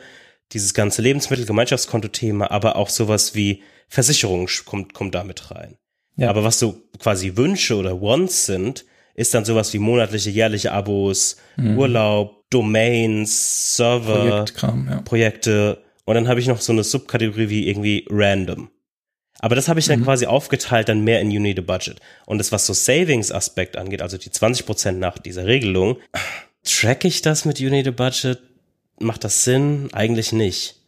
[0.52, 5.76] dieses ganze Lebensmittel-Gemeinschaftskonto-Thema, aber auch sowas wie Versicherung kommt, kommt damit rein.
[6.16, 6.30] Ja.
[6.30, 11.36] Aber was so quasi Wünsche oder Wants sind, ist dann sowas wie monatliche, jährliche Abos,
[11.56, 11.76] mhm.
[11.76, 14.46] Urlaub, Domains, Server,
[14.88, 15.00] ja.
[15.02, 15.82] Projekte.
[16.04, 18.70] Und dann habe ich noch so eine Subkategorie wie irgendwie Random.
[19.40, 20.04] Aber das habe ich dann mhm.
[20.04, 21.98] quasi aufgeteilt, dann mehr in You Need a Budget.
[22.26, 25.96] Und das, was so Savings-Aspekt angeht, also die 20% nach dieser Regelung,
[26.62, 28.38] track ich das mit You Need a Budget?
[29.00, 29.88] Macht das Sinn?
[29.92, 30.79] Eigentlich nicht.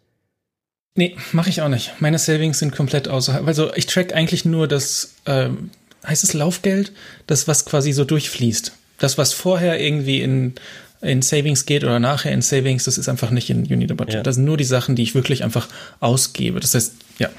[0.95, 1.93] Nee, mache ich auch nicht.
[2.01, 3.47] Meine Savings sind komplett außerhalb.
[3.47, 5.71] Also ich track eigentlich nur das, ähm,
[6.07, 6.93] heißt es Laufgeld,
[7.27, 8.73] das, was quasi so durchfließt.
[8.99, 10.55] Das, was vorher irgendwie in,
[11.01, 14.15] in Savings geht oder nachher in Savings, das ist einfach nicht in Unit Budget.
[14.15, 14.23] Ja.
[14.23, 15.69] Das sind nur die Sachen, die ich wirklich einfach
[16.01, 16.61] ausgebe.
[16.61, 17.31] Das heißt, ja.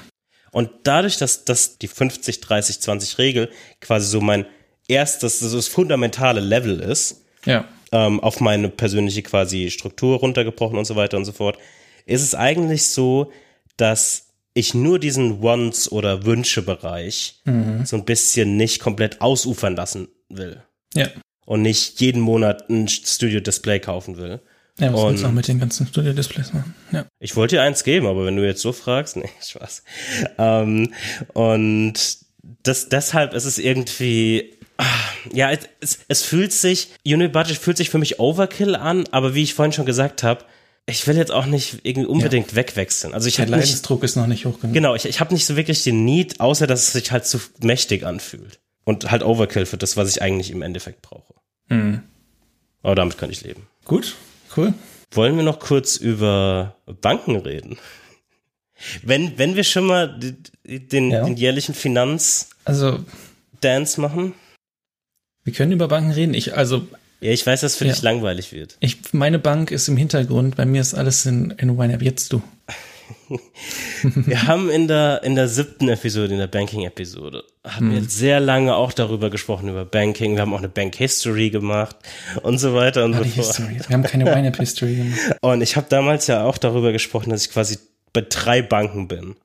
[0.50, 4.46] Und dadurch, dass, dass die 50, 30, 20 Regel quasi so mein
[4.88, 7.64] erstes, so das fundamentale Level ist, ja.
[7.92, 11.58] ähm, auf meine persönliche quasi Struktur runtergebrochen und so weiter und so fort,
[12.06, 13.32] ist es eigentlich so,
[13.76, 17.84] dass ich nur diesen Wants- oder Wünsche-Bereich mhm.
[17.84, 20.62] so ein bisschen nicht komplett ausufern lassen will.
[20.94, 21.08] Ja.
[21.44, 24.40] Und nicht jeden Monat ein Studio-Display kaufen will.
[24.78, 26.74] Ja, was und willst du auch mit den ganzen Studio-Displays machen?
[26.90, 27.06] Ja.
[27.20, 29.82] Ich wollte dir eins geben, aber wenn du jetzt so fragst, nee, Spaß.
[30.38, 30.92] Ähm,
[31.32, 31.94] und
[32.62, 34.84] das, deshalb ist es irgendwie, ah,
[35.32, 39.42] ja, es, es fühlt sich, Unit Budget fühlt sich für mich Overkill an, aber wie
[39.42, 40.44] ich vorhin schon gesagt habe,
[40.86, 42.56] ich will jetzt auch nicht irgendwie unbedingt ja.
[42.56, 43.14] wegwechseln.
[43.14, 44.74] Also ich Der Leidensdruck nicht, ist noch nicht hoch genug.
[44.74, 47.40] Genau, ich, ich habe nicht so wirklich den Need, außer dass es sich halt zu
[47.60, 48.60] mächtig anfühlt.
[48.84, 51.34] Und halt Overkill für das, was ich eigentlich im Endeffekt brauche.
[51.68, 52.02] Mhm.
[52.82, 53.66] Aber damit kann ich leben.
[53.86, 54.14] Gut,
[54.56, 54.74] cool.
[55.10, 57.78] Wollen wir noch kurz über Banken reden?
[59.02, 60.20] Wenn, wenn wir schon mal
[60.64, 61.24] den, ja.
[61.24, 63.02] den jährlichen Finanz also,
[63.60, 64.34] Dance machen?
[65.44, 66.34] Wir können über Banken reden.
[66.34, 66.86] Ich, also
[67.20, 67.92] ja, ich weiß, dass für ja.
[67.92, 68.76] dich langweilig wird.
[68.80, 72.02] Ich, meine Bank ist im Hintergrund, bei mir ist alles in, in YNAB.
[72.02, 72.42] Jetzt du.
[74.02, 77.94] wir haben in der, in der siebten Episode, in der Banking-Episode, haben hm.
[77.94, 80.34] wir sehr lange auch darüber gesprochen, über Banking.
[80.34, 81.96] Wir haben auch eine Bank-History gemacht
[82.42, 83.34] und so weiter und so fort.
[83.34, 83.80] History.
[83.86, 85.20] Wir haben keine YNAB-History gemacht.
[85.40, 87.78] Und ich habe damals ja auch darüber gesprochen, dass ich quasi
[88.12, 89.36] bei drei Banken bin.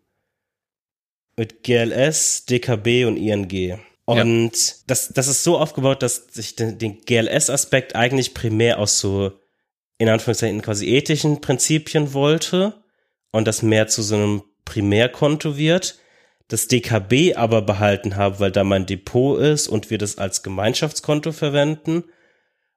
[1.38, 3.80] Mit GLS, DKB und ING.
[4.10, 4.74] Und ja.
[4.88, 9.34] das, das ist so aufgebaut, dass ich den, den GLS-Aspekt eigentlich primär aus so,
[10.00, 12.74] in Anführungszeichen, quasi ethischen Prinzipien wollte
[13.32, 16.00] und das mehr zu so einem Primärkonto wird.
[16.48, 21.32] Das DKB aber behalten habe, weil da mein Depot ist und wir das als Gemeinschaftskonto
[21.32, 22.04] verwenden.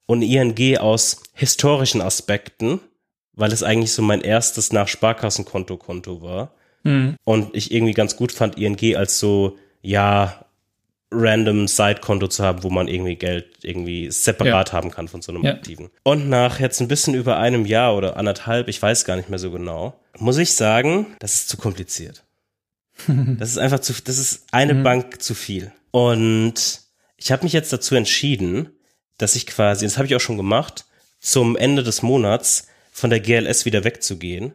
[0.05, 2.81] Und ING aus historischen Aspekten,
[3.33, 6.53] weil es eigentlich so mein erstes nach Sparkassenkonto-Konto war.
[6.83, 7.17] Mhm.
[7.25, 10.45] Und ich irgendwie ganz gut fand, ING als so, ja,
[11.13, 14.75] random Side-Konto zu haben, wo man irgendwie Geld irgendwie separat ja.
[14.75, 15.53] haben kann von so einem ja.
[15.53, 15.91] aktiven.
[16.03, 19.39] Und nach jetzt ein bisschen über einem Jahr oder anderthalb, ich weiß gar nicht mehr
[19.39, 22.25] so genau, muss ich sagen, das ist zu kompliziert.
[23.07, 24.83] das ist einfach zu, das ist eine mhm.
[24.83, 25.73] Bank zu viel.
[25.91, 26.81] Und
[27.17, 28.71] ich habe mich jetzt dazu entschieden,
[29.19, 30.87] dass ich quasi, das habe ich auch schon gemacht,
[31.21, 34.55] zum Ende des Monats von der GLS wieder wegzugehen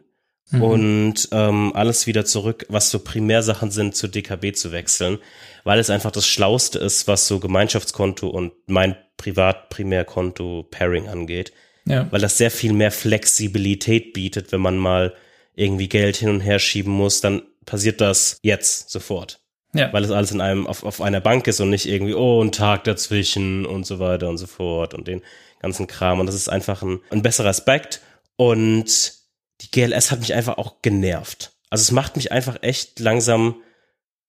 [0.50, 0.62] mhm.
[0.62, 5.18] und ähm, alles wieder zurück, was so Primärsachen sind, zur DKB zu wechseln,
[5.64, 11.52] weil es einfach das Schlauste ist, was so Gemeinschaftskonto und mein Privat-Primärkonto-Pairing angeht.
[11.84, 12.06] Ja.
[12.10, 15.14] Weil das sehr viel mehr Flexibilität bietet, wenn man mal
[15.54, 19.40] irgendwie Geld hin und her schieben muss, dann passiert das jetzt sofort.
[19.74, 19.92] Ja.
[19.92, 22.52] Weil es alles in einem, auf, auf einer Bank ist und nicht irgendwie, oh, ein
[22.52, 25.22] Tag dazwischen und so weiter und so fort und den
[25.60, 26.20] ganzen Kram.
[26.20, 28.00] Und das ist einfach ein, ein besserer Aspekt.
[28.36, 29.17] Und
[29.60, 31.52] die GLS hat mich einfach auch genervt.
[31.70, 33.56] Also es macht mich einfach echt langsam,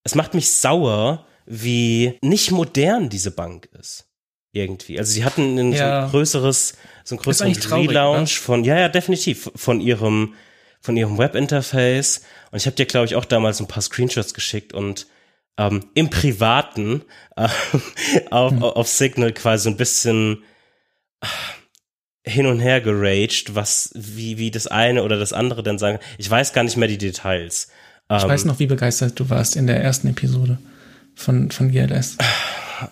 [0.04, 4.06] es macht mich sauer, wie nicht modern diese Bank ist.
[4.52, 4.98] Irgendwie.
[4.98, 5.78] Also sie hatten ein, ja.
[5.78, 6.74] so ein größeres,
[7.04, 8.44] so ein größeres Relaunch ne?
[8.44, 10.34] von, ja, ja, definitiv, von ihrem,
[10.82, 12.24] von ihrem Webinterface.
[12.52, 15.06] Und ich habe dir, glaube ich, auch damals ein paar Screenshots geschickt und
[15.58, 17.04] ähm, im Privaten
[17.36, 17.48] äh,
[18.32, 18.64] auf, mhm.
[18.64, 20.44] auf Signal quasi so ein bisschen
[22.26, 26.00] hin und her geraged, was, wie, wie das eine oder das andere dann sagen.
[26.18, 27.70] Ich weiß gar nicht mehr die Details.
[28.12, 30.58] Ich ähm, weiß noch, wie begeistert du warst in der ersten Episode
[31.16, 32.18] von, von GLS.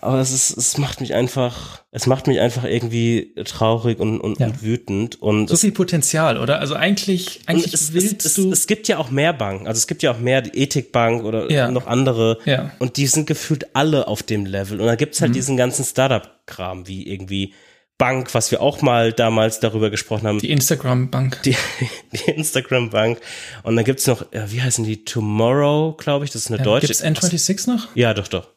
[0.00, 4.38] Aber es ist, es macht mich einfach, es macht mich einfach irgendwie traurig und, und,
[4.38, 4.46] ja.
[4.46, 5.48] und wütend und.
[5.48, 6.60] So viel Potenzial, oder?
[6.60, 8.52] Also eigentlich, eigentlich es, willst es, du.
[8.52, 9.66] Es, es, gibt ja auch mehr Banken.
[9.66, 11.70] Also es gibt ja auch mehr die Ethikbank oder ja.
[11.70, 12.38] noch andere.
[12.44, 12.70] Ja.
[12.78, 14.80] Und die sind gefühlt alle auf dem Level.
[14.80, 15.34] Und dann gibt's halt mhm.
[15.34, 17.54] diesen ganzen Startup-Kram, wie irgendwie
[17.98, 20.38] Bank, was wir auch mal damals darüber gesprochen haben.
[20.38, 21.42] Die Instagram-Bank.
[21.42, 21.56] Die,
[22.12, 23.20] die Instagram-Bank.
[23.64, 25.04] Und dann gibt's noch, ja, wie heißen die?
[25.04, 26.86] Tomorrow, glaube ich, das ist eine ja, deutsche.
[26.86, 27.88] Gibt's N26 noch?
[27.96, 28.48] Ja, doch, doch.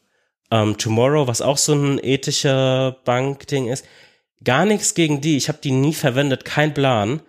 [0.52, 3.86] Um, ähm, Tomorrow, was auch so ein ethischer Bankding ist.
[4.44, 5.38] Gar nichts gegen die.
[5.38, 7.22] Ich habe die nie verwendet, kein Plan.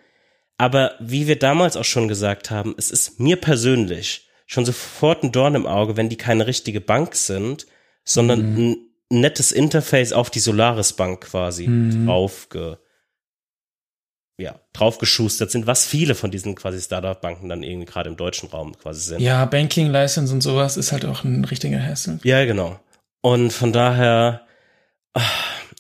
[0.58, 5.32] Aber wie wir damals auch schon gesagt haben, es ist mir persönlich schon sofort ein
[5.32, 7.66] Dorn im Auge, wenn die keine richtige Bank sind,
[8.04, 8.58] sondern mhm.
[8.58, 8.76] ein
[9.12, 12.06] nettes Interface auf die Solaris Bank quasi mhm.
[12.06, 12.78] draufge,
[14.38, 18.76] ja, draufgeschustert sind, was viele von diesen quasi Startup-Banken dann irgendwie gerade im deutschen Raum
[18.76, 19.20] quasi sind.
[19.20, 22.18] Ja, Banking License und sowas ist halt auch ein richtiger Hassel.
[22.24, 22.80] Ja, genau.
[23.20, 24.46] Und von daher,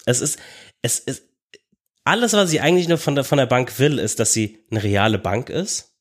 [0.04, 0.38] es ist,
[0.82, 1.24] es ist,
[2.04, 4.82] alles, was ich eigentlich nur von der, von der Bank will, ist, dass sie eine
[4.82, 5.92] reale Bank ist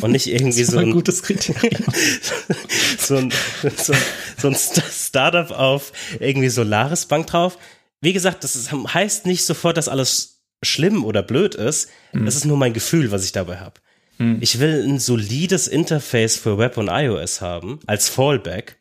[0.00, 1.84] und nicht irgendwie so ein, ein gutes Kriterium.
[2.98, 3.32] so ein,
[3.76, 3.92] so,
[4.42, 7.58] so ein Startup auf irgendwie Solaris Bank drauf.
[8.00, 11.90] Wie gesagt, das ist, heißt nicht sofort, dass alles schlimm oder blöd ist.
[12.12, 12.24] Mhm.
[12.24, 13.80] Das ist nur mein Gefühl, was ich dabei habe.
[14.18, 14.38] Mhm.
[14.40, 18.78] Ich will ein solides Interface für Web und iOS haben als Fallback.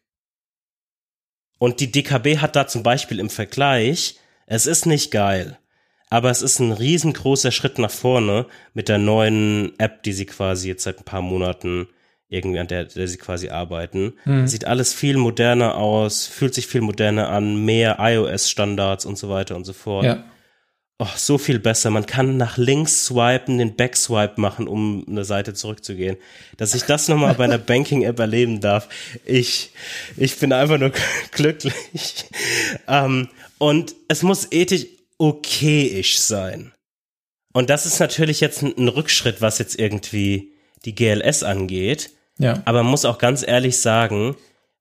[1.58, 5.60] Und die DKB hat da zum Beispiel im Vergleich, es ist nicht geil
[6.10, 10.68] aber es ist ein riesengroßer Schritt nach vorne mit der neuen App, die sie quasi
[10.68, 11.88] jetzt seit ein paar Monaten
[12.30, 14.14] irgendwie an der, der sie quasi arbeiten.
[14.26, 14.48] Mhm.
[14.48, 19.56] Sieht alles viel moderner aus, fühlt sich viel moderner an, mehr iOS-Standards und so weiter
[19.56, 20.06] und so fort.
[20.06, 20.24] Ja.
[21.02, 21.90] Oh, so viel besser.
[21.92, 26.18] Man kann nach links swipen, den Backswipe machen, um eine Seite zurückzugehen.
[26.58, 28.90] Dass ich das nochmal bei einer Banking-App erleben darf,
[29.26, 29.72] ich,
[30.18, 30.92] ich bin einfach nur
[31.32, 32.26] glücklich.
[32.88, 36.74] Ähm, und es muss ethisch okayisch sein.
[37.54, 40.54] Und das ist natürlich jetzt ein, ein Rückschritt, was jetzt irgendwie
[40.86, 42.12] die GLS angeht.
[42.40, 42.62] Ja.
[42.66, 44.36] Aber man muss auch ganz ehrlich sagen,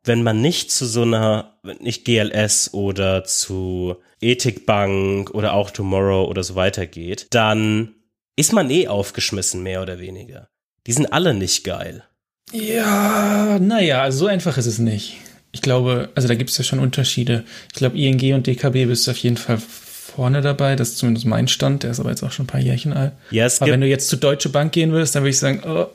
[0.04, 6.42] wenn man nicht zu so einer, nicht GLS oder zu Ethikbank oder auch Tomorrow oder
[6.42, 7.94] so weiter geht, dann
[8.36, 10.48] ist man eh aufgeschmissen, mehr oder weniger.
[10.86, 12.04] Die sind alle nicht geil.
[12.52, 15.18] Ja, naja, also so einfach ist es nicht.
[15.52, 17.44] Ich glaube, also da gibt es ja schon Unterschiede.
[17.68, 20.76] Ich glaube, ING und DKB bist du auf jeden Fall vorne dabei.
[20.76, 21.82] Das ist zumindest mein Stand.
[21.82, 23.12] Der ist aber jetzt auch schon ein paar Jährchen alt.
[23.30, 25.86] Ja, aber wenn du jetzt zur Deutsche Bank gehen würdest, dann würde ich sagen, oh,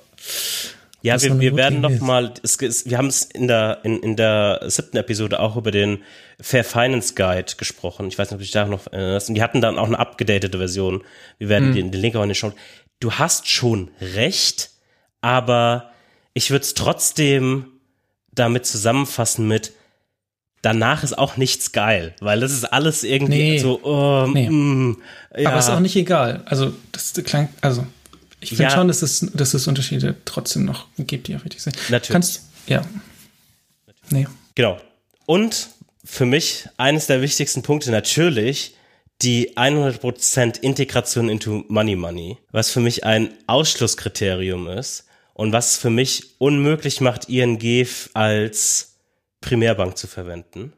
[1.03, 4.15] ja, wir, wir werden noch mal, es, es, wir haben es in der, in, in
[4.15, 5.99] der siebten Episode auch über den
[6.39, 8.07] Fair Finance Guide gesprochen.
[8.07, 9.27] Ich weiß nicht, ob du dich da noch erinnerst.
[9.27, 11.03] Und die hatten dann auch eine abgedatete Version.
[11.39, 11.75] Wir werden hm.
[11.75, 12.53] den, den Link auch in den Show.
[13.01, 14.71] Du hast schon recht,
[15.19, 15.91] aber
[16.33, 17.65] ich würde es trotzdem
[18.31, 19.73] damit zusammenfassen mit,
[20.61, 23.57] danach ist auch nichts geil, weil das ist alles irgendwie nee.
[23.59, 24.49] so, oh, nee.
[24.49, 24.97] mm,
[25.37, 25.49] ja.
[25.49, 26.43] Aber ist auch nicht egal.
[26.45, 27.85] Also, das klang, also,
[28.43, 28.69] ich finde ja.
[28.71, 31.77] schon, dass es, dass es Unterschiede trotzdem noch gibt, die auch wichtig sind.
[31.89, 32.11] Natürlich.
[32.11, 32.85] Kannst, ja.
[34.09, 34.27] Nee.
[34.55, 34.79] Genau.
[35.25, 35.69] Und
[36.03, 38.75] für mich eines der wichtigsten Punkte natürlich
[39.21, 45.89] die 100% Integration into Money Money, was für mich ein Ausschlusskriterium ist und was für
[45.89, 48.97] mich unmöglich macht, ING als
[49.41, 50.73] Primärbank zu verwenden.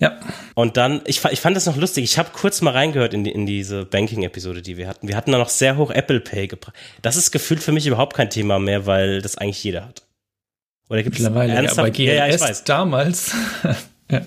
[0.00, 0.18] Ja.
[0.54, 2.04] Und dann, ich, ich fand das noch lustig.
[2.04, 5.08] Ich habe kurz mal reingehört in, die, in diese Banking-Episode, die wir hatten.
[5.08, 6.74] Wir hatten da noch sehr hoch Apple Pay gebracht.
[7.02, 10.06] Das ist gefühlt für mich überhaupt kein Thema mehr, weil das eigentlich jeder hat.
[10.88, 12.64] Oder gibt es Mittlerweile, ja, bei GLS ja, ja, ich weiß.
[12.64, 13.32] damals.
[14.10, 14.22] ja.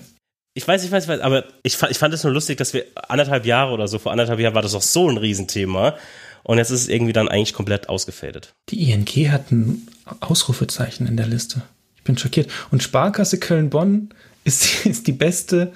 [0.54, 2.74] Ich weiß, ich weiß, ich weiß, aber ich fand, ich fand es nur lustig, dass
[2.74, 5.96] wir anderthalb Jahre oder so, vor anderthalb Jahren war das auch so ein Riesenthema.
[6.44, 8.52] Und jetzt ist es irgendwie dann eigentlich komplett ausgefädet.
[8.68, 9.88] Die ING hat ein
[10.20, 11.62] Ausrufezeichen in der Liste.
[11.96, 12.50] Ich bin schockiert.
[12.70, 14.10] Und Sparkasse Köln-Bonn
[14.44, 15.72] ist, ist die beste,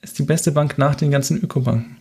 [0.00, 1.98] ist die beste Bank nach den ganzen Ökobanken.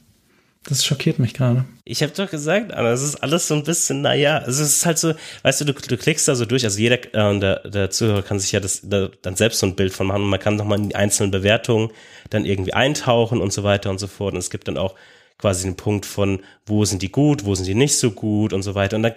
[0.66, 1.66] Das schockiert mich gerade.
[1.86, 4.86] Ich habe doch gesagt, Anna, es ist alles so ein bisschen, naja, also es ist
[4.86, 7.90] halt so, weißt du, du, du klickst da so durch, also jeder, äh, der, der
[7.90, 10.40] Zuhörer kann sich ja das da, dann selbst so ein Bild von machen und man
[10.40, 11.90] kann nochmal in die einzelnen Bewertungen
[12.30, 14.34] dann irgendwie eintauchen und so weiter und so fort.
[14.34, 14.94] Und es gibt dann auch
[15.40, 18.62] quasi den Punkt von, wo sind die gut, wo sind die nicht so gut und
[18.62, 18.98] so weiter.
[18.98, 19.10] Und da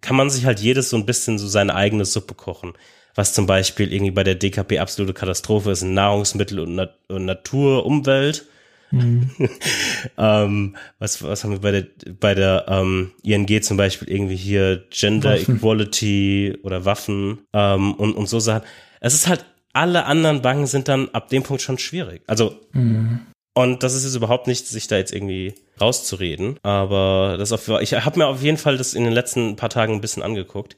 [0.00, 2.72] kann man sich halt jedes so ein bisschen so seine eigene Suppe kochen
[3.18, 7.84] was zum Beispiel irgendwie bei der DKP absolute Katastrophe ist, Nahrungsmittel und, Nat und Natur,
[7.84, 8.46] Umwelt.
[8.92, 9.30] Mhm.
[10.16, 11.86] ähm, was, was haben wir bei der,
[12.20, 15.56] bei der ähm, ING zum Beispiel irgendwie hier Gender Waffen.
[15.56, 18.62] Equality oder Waffen ähm, und, und so Sachen.
[19.00, 22.22] Es ist halt alle anderen Banken sind dann ab dem Punkt schon schwierig.
[22.28, 23.22] Also, mhm.
[23.52, 27.94] und das ist jetzt überhaupt nicht, sich da jetzt irgendwie rauszureden, aber das auf, ich
[27.94, 30.76] habe mir auf jeden Fall das in den letzten paar Tagen ein bisschen angeguckt.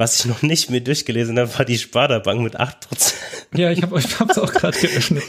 [0.00, 3.12] Was ich noch nicht mir durchgelesen habe, war die Sparda-Bank mit 8%.
[3.54, 5.22] Ja, ich habe es auch gerade geöffnet.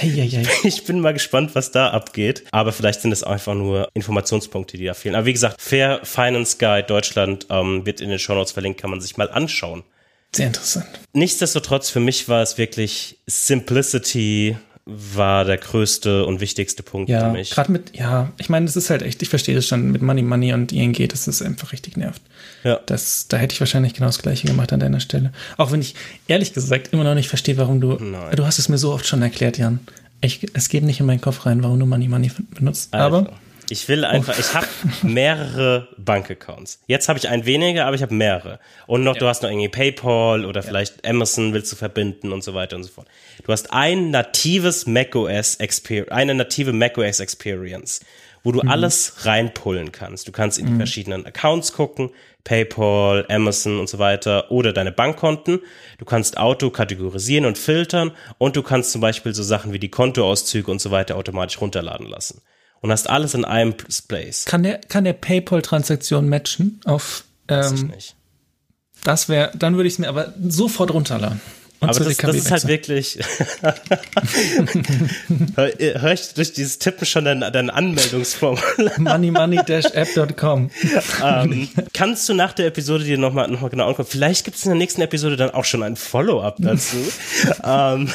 [0.00, 0.42] Eieiei.
[0.62, 2.44] Ich bin mal gespannt, was da abgeht.
[2.50, 5.16] Aber vielleicht sind es einfach nur Informationspunkte, die da fehlen.
[5.16, 8.88] Aber wie gesagt, Fair Finance Guide Deutschland ähm, wird in den Show Notes verlinkt, kann
[8.88, 9.82] man sich mal anschauen.
[10.34, 10.86] Sehr interessant.
[11.12, 14.56] Nichtsdestotrotz, für mich war es wirklich Simplicity
[14.88, 17.50] war der größte und wichtigste Punkt ja, für mich.
[17.50, 20.22] Gerade mit, ja, ich meine, das ist halt echt, ich verstehe das schon mit Money
[20.22, 22.22] Money und ING, dass das einfach richtig nervt.
[22.62, 22.78] Ja.
[22.86, 25.32] Das, da hätte ich wahrscheinlich genau das Gleiche gemacht an deiner Stelle.
[25.56, 25.96] Auch wenn ich
[26.28, 28.36] ehrlich gesagt immer noch nicht verstehe, warum du, Nein.
[28.36, 29.80] du hast es mir so oft schon erklärt, Jan.
[30.20, 32.94] Ich, es geht nicht in meinen Kopf rein, warum du Money Money benutzt.
[32.94, 33.18] Also.
[33.18, 33.32] Aber
[33.68, 34.66] ich will einfach, ich habe
[35.02, 36.80] mehrere Bankaccounts.
[36.86, 38.60] Jetzt habe ich einen weniger, aber ich habe mehrere.
[38.86, 39.20] Und noch, ja.
[39.20, 40.66] du hast noch irgendwie PayPal oder ja.
[40.66, 43.08] vielleicht Amazon willst du verbinden und so weiter und so fort.
[43.44, 48.00] Du hast ein natives macOS Experience, eine native macOS Experience,
[48.44, 48.70] wo du mhm.
[48.70, 50.28] alles reinpullen kannst.
[50.28, 50.78] Du kannst in die mhm.
[50.78, 52.10] verschiedenen Accounts gucken,
[52.44, 55.60] PayPal, Amazon und so weiter oder deine Bankkonten.
[55.98, 59.90] Du kannst Auto kategorisieren und filtern und du kannst zum Beispiel so Sachen wie die
[59.90, 62.40] Kontoauszüge und so weiter automatisch runterladen lassen
[62.86, 63.74] und hast alles in einem
[64.08, 64.44] Place.
[64.44, 68.14] Kann der, kann der PayPal-Transaktion matchen auf, ähm, Weiß ich nicht.
[69.04, 71.40] Das wäre, dann würde ich es mir aber sofort runterladen.
[71.78, 73.18] Und aber das, das ist halt wirklich.
[75.56, 78.98] Hör ich durch dieses Tippen schon dein, dein Anmeldungsformular?
[78.98, 80.70] moneymoney-app.com.
[81.22, 84.08] ähm, kannst du nach der Episode dir nochmal noch mal genau angucken?
[84.10, 86.96] Vielleicht gibt es in der nächsten Episode dann auch schon ein Follow-up dazu.
[87.62, 88.08] ähm,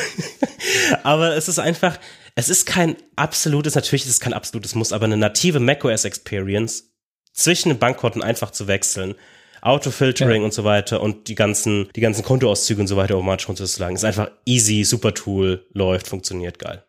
[1.03, 1.99] aber es ist einfach,
[2.35, 6.91] es ist kein absolutes, natürlich ist es kein absolutes Muss, aber eine native macOS Experience
[7.33, 9.15] zwischen den Bankkonten einfach zu wechseln.
[9.61, 10.45] Autofiltering ja.
[10.45, 13.95] und so weiter und die ganzen, die ganzen Kontoauszüge und so weiter automatisch runterzulagen.
[13.95, 16.83] Ist einfach easy, super Tool, läuft, funktioniert geil.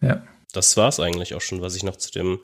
[0.00, 0.26] Ja.
[0.52, 2.40] Das war's eigentlich auch schon, was ich noch zu dem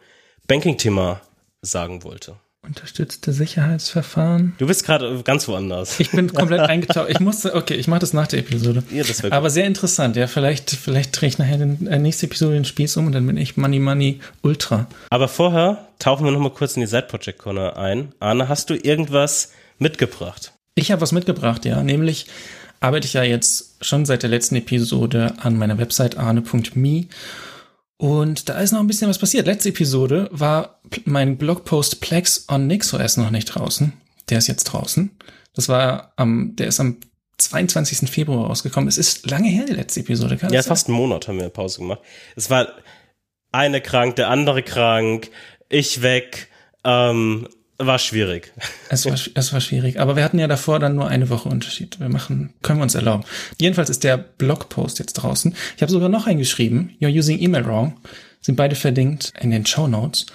[0.47, 1.22] Banking-Thema
[1.61, 2.36] sagen wollte.
[2.67, 4.55] Unterstützte Sicherheitsverfahren.
[4.59, 6.01] Du bist gerade ganz woanders.
[6.01, 7.11] Ich bin komplett eingetaucht.
[7.11, 8.83] Ich musste, okay, ich mache das nach der Episode.
[8.91, 10.27] Ja, das Aber sehr interessant, ja.
[10.27, 13.37] Vielleicht, vielleicht drehe ich nachher den äh, nächste Episode den Spieß um und dann bin
[13.37, 14.87] ich Money Money Ultra.
[15.11, 18.12] Aber vorher tauchen wir nochmal kurz in die Side Project Corner ein.
[18.19, 20.53] Arne, hast du irgendwas mitgebracht?
[20.75, 21.83] Ich habe was mitgebracht, ja.
[21.83, 22.27] Nämlich
[22.81, 27.07] arbeite ich ja jetzt schon seit der letzten Episode an meiner Website arne.me
[27.97, 29.47] und da ist noch ein bisschen was passiert.
[29.47, 33.92] Letzte Episode war mein Blogpost Plex on NixOS noch nicht draußen.
[34.28, 35.11] Der ist jetzt draußen.
[35.55, 36.99] Das war am, der ist am
[37.38, 38.11] 22.
[38.11, 38.88] Februar rausgekommen.
[38.88, 40.36] Es ist lange her, die letzte Episode.
[40.36, 42.01] Kann ja, fast einen Monat haben wir Pause gemacht.
[42.36, 42.68] Es war
[43.53, 45.30] eine krank, der andere krank,
[45.68, 46.49] ich weg.
[46.84, 47.49] Ähm,
[47.79, 48.53] war schwierig.
[48.89, 49.99] Es war, es war schwierig.
[49.99, 51.99] Aber wir hatten ja davor dann nur eine Woche Unterschied.
[51.99, 53.25] Wir machen, können wir uns erlauben.
[53.61, 55.55] Jedenfalls ist der Blogpost jetzt draußen.
[55.77, 56.97] Ich habe sogar noch eingeschrieben.
[57.01, 58.01] You're using email wrong.
[58.41, 60.27] Sind beide verlinkt in den Show Notes.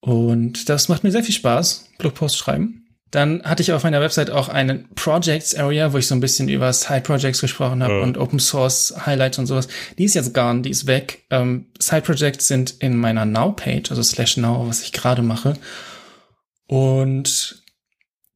[0.00, 1.88] Und das macht mir sehr viel Spaß.
[1.98, 2.86] Blogpost schreiben.
[3.10, 6.48] Dann hatte ich auf meiner Website auch einen Projects Area, wo ich so ein bisschen
[6.48, 8.02] über Side Projects gesprochen habe ja.
[8.02, 9.68] und Open Source Highlights und sowas.
[9.96, 11.24] Die ist jetzt gone, die ist weg.
[11.30, 15.54] Ähm, Side Projects sind in meiner Now Page, also slash Now, was ich gerade mache.
[16.66, 17.62] Und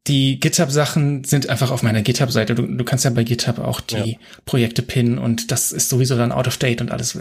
[0.06, 2.54] die GitHub-Sachen sind einfach auf meiner GitHub-Seite.
[2.54, 4.18] Du, du kannst ja bei GitHub auch die ja.
[4.44, 7.18] Projekte pinnen und das ist sowieso dann out of date und alles.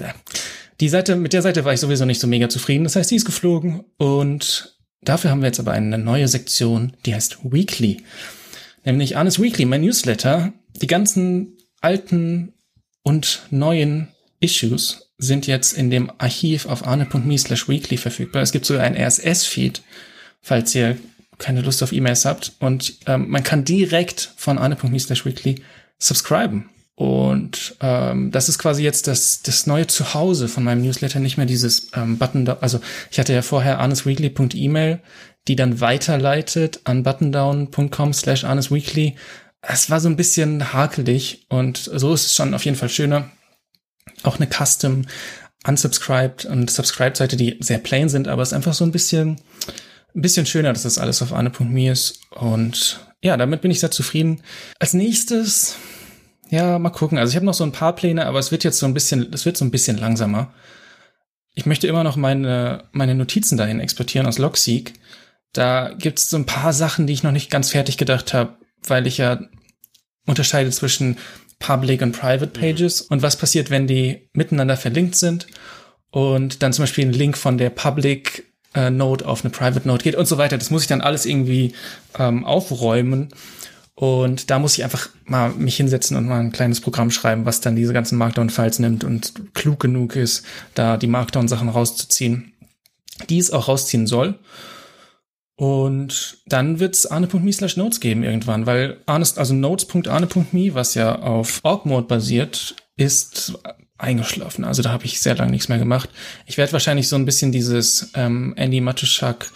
[0.79, 2.85] Die Seite, mit der Seite war ich sowieso nicht so mega zufrieden.
[2.85, 7.13] Das heißt, die ist geflogen und dafür haben wir jetzt aber eine neue Sektion, die
[7.13, 7.97] heißt Weekly.
[8.85, 10.53] Nämlich Arnes Weekly, mein Newsletter.
[10.81, 12.53] Die ganzen alten
[13.03, 14.07] und neuen
[14.39, 18.41] Issues sind jetzt in dem Archiv auf arne.me slash weekly verfügbar.
[18.41, 19.81] Es gibt sogar ein RSS-Feed,
[20.41, 20.97] falls ihr
[21.37, 22.53] keine Lust auf E-Mails habt.
[22.59, 25.61] Und ähm, man kann direkt von arne.me slash weekly
[25.97, 26.69] subscriben.
[26.95, 31.45] Und ähm, das ist quasi jetzt das, das neue Zuhause von meinem Newsletter, nicht mehr
[31.45, 34.99] dieses ähm, Button, da also ich hatte ja vorher arnesweekly.email,
[35.47, 39.15] die dann weiterleitet an buttondown.com slash arnesweekly.
[39.61, 43.29] Es war so ein bisschen hakelig und so ist es schon auf jeden Fall schöner.
[44.23, 45.05] Auch eine Custom
[45.65, 49.39] unsubscribed und subscribed Seite, die sehr plain sind, aber es ist einfach so ein bisschen,
[50.15, 52.21] ein bisschen schöner, dass das alles auf arne.me ist.
[52.31, 54.41] Und ja, damit bin ich sehr zufrieden.
[54.79, 55.75] Als nächstes,
[56.49, 57.17] ja, mal gucken.
[57.17, 59.31] Also ich habe noch so ein paar Pläne, aber es wird jetzt so ein bisschen,
[59.33, 60.53] es wird so ein bisschen langsamer.
[61.53, 64.93] Ich möchte immer noch meine, meine Notizen dahin exportieren aus Logseek.
[65.53, 68.57] Da gibt es so ein paar Sachen, die ich noch nicht ganz fertig gedacht habe,
[68.87, 69.41] weil ich ja
[70.25, 71.17] unterscheide zwischen
[71.59, 73.07] Public und Private Pages mhm.
[73.09, 75.47] und was passiert, wenn die miteinander verlinkt sind
[76.11, 80.03] und dann zum Beispiel ein Link von der Public äh, Node auf eine Private Node
[80.03, 80.57] geht und so weiter.
[80.57, 81.73] Das muss ich dann alles irgendwie
[82.17, 83.29] ähm, aufräumen.
[83.95, 87.59] Und da muss ich einfach mal mich hinsetzen und mal ein kleines Programm schreiben, was
[87.59, 92.53] dann diese ganzen Markdown-Files nimmt und klug genug ist, da die Markdown-Sachen rauszuziehen,
[93.29, 94.39] die es auch rausziehen soll.
[95.57, 101.59] Und dann wird's arne.me slash notes geben irgendwann, weil Arnes, also notes.arne.me, was ja auf
[101.63, 103.59] Org-Mode basiert, ist
[103.99, 104.63] eingeschlafen.
[104.65, 106.09] Also da habe ich sehr lange nichts mehr gemacht.
[106.45, 109.51] Ich werde wahrscheinlich so ein bisschen dieses ähm, Andy Matuschak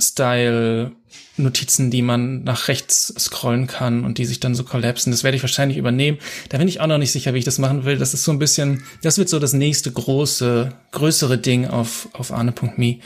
[0.00, 0.92] Style
[1.36, 5.12] Notizen, die man nach rechts scrollen kann und die sich dann so kollapsen.
[5.12, 6.18] Das werde ich wahrscheinlich übernehmen.
[6.48, 7.98] Da bin ich auch noch nicht sicher, wie ich das machen will.
[7.98, 12.32] Das ist so ein bisschen, das wird so das nächste große, größere Ding auf, auf
[12.32, 12.98] arne.me.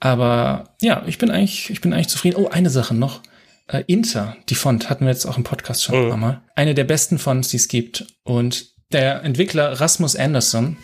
[0.00, 2.36] Aber ja, ich bin eigentlich, ich bin eigentlich zufrieden.
[2.36, 3.22] Oh, eine Sache noch.
[3.66, 6.02] Äh, Inter, die Font, hatten wir jetzt auch im Podcast schon mhm.
[6.02, 6.42] ein paar Mal.
[6.54, 8.06] Eine der besten Fonts, die es gibt.
[8.24, 10.76] Und der Entwickler Rasmus Anderson,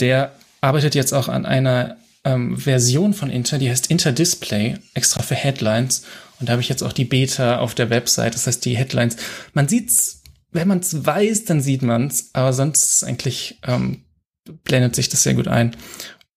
[0.00, 5.22] der arbeitet jetzt auch an einer ähm, Version von Inter, die heißt Inter Display, extra
[5.22, 6.04] für Headlines.
[6.38, 8.34] Und da habe ich jetzt auch die Beta auf der Website.
[8.34, 9.16] Das heißt, die Headlines,
[9.54, 14.04] man sieht's, wenn man es weiß, dann sieht man's, aber sonst eigentlich ähm,
[14.64, 15.76] blendet sich das sehr gut ein.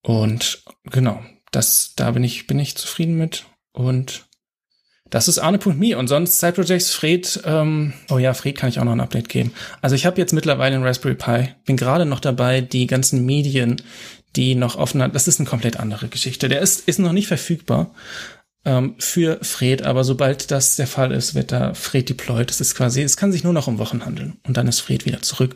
[0.02, 1.22] Und genau,
[1.52, 3.46] das, da bin ich, bin ich zufrieden mit.
[3.72, 4.29] Und
[5.10, 8.84] das ist Arne.me und sonst Side Projects Fred, ähm, oh ja, Fred kann ich auch
[8.84, 9.54] noch ein Update geben.
[9.82, 13.82] Also ich habe jetzt mittlerweile einen Raspberry Pi, bin gerade noch dabei, die ganzen Medien,
[14.36, 16.50] die noch offen hat, das ist eine komplett andere Geschichte.
[16.50, 17.92] Der ist, ist noch nicht verfügbar
[18.66, 22.50] ähm, für Fred, aber sobald das der Fall ist, wird da Fred deployed.
[22.50, 25.06] Das ist quasi, es kann sich nur noch um Wochen handeln und dann ist Fred
[25.06, 25.56] wieder zurück.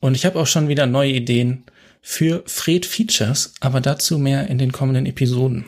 [0.00, 1.64] Und ich habe auch schon wieder neue Ideen
[2.00, 5.64] für Fred Features, aber dazu mehr in den kommenden Episoden.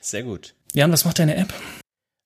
[0.00, 0.54] Sehr gut.
[0.74, 1.54] Jan, was macht deine App?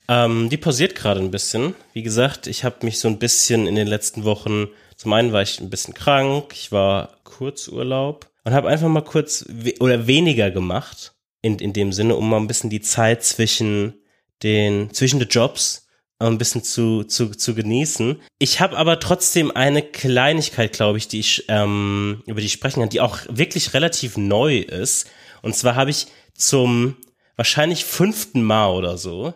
[0.08, 1.74] Ähm, die pausiert gerade ein bisschen.
[1.92, 5.42] Wie gesagt, ich habe mich so ein bisschen in den letzten Wochen, zum einen war
[5.42, 10.50] ich ein bisschen krank, ich war Kurzurlaub und habe einfach mal kurz we oder weniger
[10.50, 13.94] gemacht in, in dem Sinne, um mal ein bisschen die Zeit zwischen
[14.42, 15.88] den zwischen den Jobs
[16.20, 18.20] ein bisschen zu, zu, zu genießen.
[18.38, 22.80] Ich habe aber trotzdem eine Kleinigkeit, glaube ich, die ich, ähm, über die ich sprechen
[22.80, 25.08] kann, die auch wirklich relativ neu ist.
[25.42, 26.96] Und zwar habe ich zum
[27.36, 29.32] wahrscheinlich fünften Mal oder so,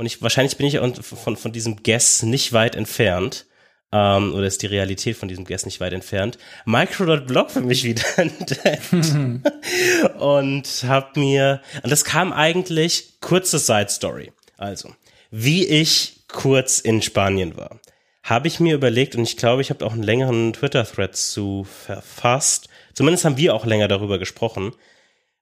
[0.00, 3.44] und ich wahrscheinlich bin ich von, von diesem Guess nicht weit entfernt,
[3.92, 8.02] ähm, oder ist die Realität von diesem Guest nicht weit entfernt, Micro.blog für mich wieder
[8.16, 8.92] entdeckt.
[10.18, 14.32] Und hab mir, und das kam eigentlich, kurze Side Story.
[14.56, 14.94] Also,
[15.30, 17.78] wie ich kurz in Spanien war,
[18.22, 22.68] habe ich mir überlegt, und ich glaube, ich habe auch einen längeren Twitter-Thread zu verfasst,
[22.94, 24.72] zumindest haben wir auch länger darüber gesprochen,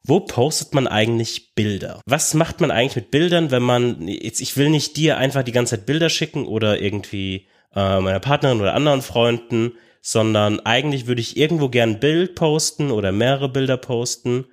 [0.03, 2.01] wo postet man eigentlich Bilder?
[2.07, 5.53] Was macht man eigentlich mit Bildern, wenn man, jetzt, ich will nicht dir einfach die
[5.53, 11.20] ganze Zeit Bilder schicken oder irgendwie äh, meiner Partnerin oder anderen Freunden, sondern eigentlich würde
[11.20, 14.46] ich irgendwo gern ein Bild posten oder mehrere Bilder posten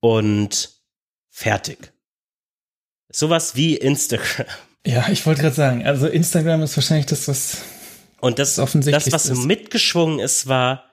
[0.00, 0.70] und
[1.28, 1.92] fertig.
[3.10, 4.46] Sowas wie Instagram.
[4.86, 7.62] Ja, ich wollte gerade sagen, also Instagram ist wahrscheinlich das, was
[8.20, 10.84] und das, offensichtlich das, was so mitgeschwungen ist, war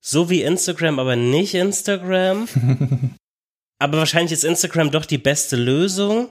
[0.00, 2.48] so wie Instagram, aber nicht Instagram.
[3.78, 6.30] aber wahrscheinlich ist Instagram doch die beste Lösung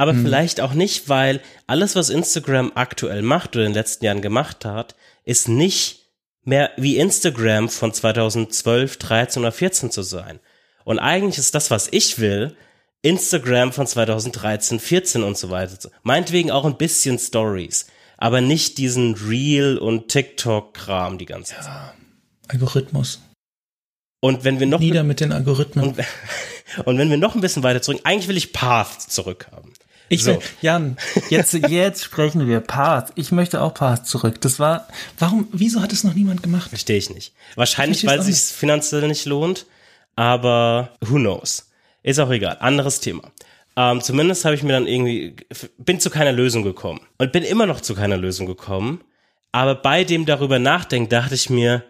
[0.00, 0.24] aber mhm.
[0.24, 4.64] vielleicht auch nicht, weil alles, was Instagram aktuell macht oder in den letzten Jahren gemacht
[4.64, 6.06] hat, ist nicht
[6.42, 10.40] mehr wie Instagram von 2012, 13 oder 14 zu sein.
[10.84, 12.56] Und eigentlich ist das, was ich will,
[13.02, 15.90] Instagram von 2013, 14 und so weiter.
[16.02, 17.84] Meinetwegen auch ein bisschen Stories,
[18.16, 21.64] aber nicht diesen Real und TikTok-Kram die ganze Zeit.
[21.64, 21.94] Ja,
[22.48, 23.20] Algorithmus.
[24.20, 25.88] Und wenn wir noch nieder mit den Algorithmen.
[25.88, 25.98] Und,
[26.84, 29.72] und, wenn wir noch ein bisschen weiter zurück, eigentlich will ich Path zurückhaben.
[30.08, 30.32] Ich so.
[30.32, 30.96] will, Jan,
[31.28, 33.12] jetzt, jetzt sprechen wir Path.
[33.14, 34.40] Ich möchte auch Path zurück.
[34.40, 36.70] Das war, warum, wieso hat es noch niemand gemacht?
[36.70, 37.32] Verstehe ich nicht.
[37.54, 39.66] Wahrscheinlich, weil es sich finanziell nicht lohnt,
[40.16, 41.70] aber who knows.
[42.02, 42.56] Ist auch egal.
[42.60, 43.30] Anderes Thema.
[43.76, 45.36] Ähm, zumindest habe ich mir dann irgendwie,
[45.78, 47.00] bin zu keiner Lösung gekommen.
[47.18, 49.02] Und bin immer noch zu keiner Lösung gekommen.
[49.52, 51.84] Aber bei dem darüber nachdenken, dachte ich mir,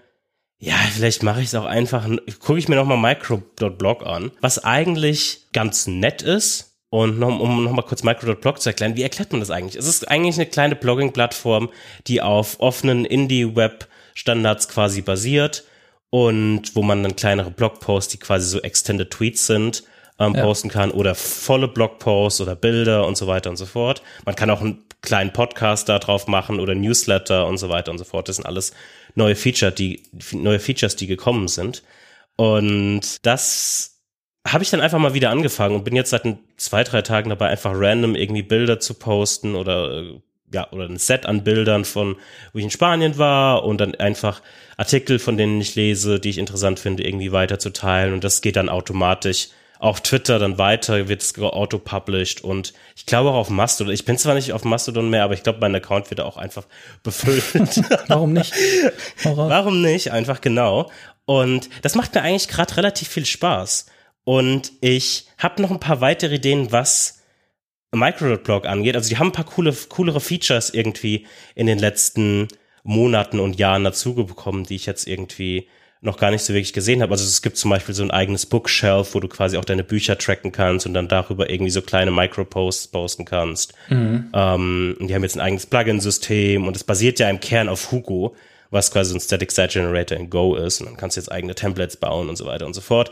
[0.61, 2.09] ja, vielleicht mache ich es auch einfach,
[2.39, 7.85] gucke ich mir nochmal Micro.blog an, was eigentlich ganz nett ist, und noch, um nochmal
[7.85, 9.77] kurz Micro.blog zu erklären, wie erklärt man das eigentlich?
[9.77, 11.71] Es ist eigentlich eine kleine Blogging-Plattform,
[12.09, 15.65] die auf offenen Indie-Web-Standards quasi basiert
[16.11, 19.85] und wo man dann kleinere Blogposts, die quasi so Extended Tweets sind,
[20.19, 20.43] ähm, ja.
[20.43, 24.03] posten kann oder volle Blogposts oder Bilder und so weiter und so fort.
[24.25, 27.99] Man kann auch einen kleinen Podcast da drauf machen oder Newsletter und so weiter und
[27.99, 28.29] so fort.
[28.29, 28.73] Das sind alles
[29.15, 30.03] neue Feature, die,
[30.33, 31.83] neue Features, die gekommen sind.
[32.37, 34.01] Und das
[34.47, 36.25] habe ich dann einfach mal wieder angefangen und bin jetzt seit
[36.57, 40.21] zwei, drei Tagen dabei, einfach random irgendwie Bilder zu posten oder äh,
[40.53, 42.17] ja, oder ein Set an Bildern von,
[42.53, 44.43] wo ich in Spanien war und dann einfach
[44.77, 48.69] Artikel, von denen ich lese, die ich interessant finde, irgendwie weiterzuteilen und das geht dann
[48.69, 49.49] automatisch
[49.81, 53.95] auf Twitter dann weiter wird es auto-published und ich glaube auch auf Mastodon.
[53.95, 56.67] Ich bin zwar nicht auf Mastodon mehr, aber ich glaube, mein Account wird auch einfach
[57.03, 57.83] befüllt.
[58.07, 58.53] Warum nicht?
[59.25, 60.13] Warum nicht?
[60.13, 60.91] Einfach genau.
[61.25, 63.87] Und das macht mir eigentlich gerade relativ viel Spaß.
[64.25, 67.23] Und ich habe noch ein paar weitere Ideen, was
[67.93, 68.97] Microdot-Blog angeht.
[68.97, 72.49] Also die haben ein paar coole, coolere Features irgendwie in den letzten
[72.83, 75.69] Monaten und Jahren dazu bekommen, die ich jetzt irgendwie
[76.03, 77.13] noch gar nicht so wirklich gesehen habe.
[77.13, 80.17] Also es gibt zum Beispiel so ein eigenes Bookshelf, wo du quasi auch deine Bücher
[80.17, 83.75] tracken kannst und dann darüber irgendwie so kleine Microposts posten kannst.
[83.91, 84.31] Mhm.
[84.33, 87.93] Ähm, und die haben jetzt ein eigenes Plugin-System und es basiert ja im Kern auf
[87.93, 88.35] Hugo,
[88.71, 90.81] was quasi so ein Static Site Generator in Go ist.
[90.81, 93.11] Und dann kannst du jetzt eigene Templates bauen und so weiter und so fort.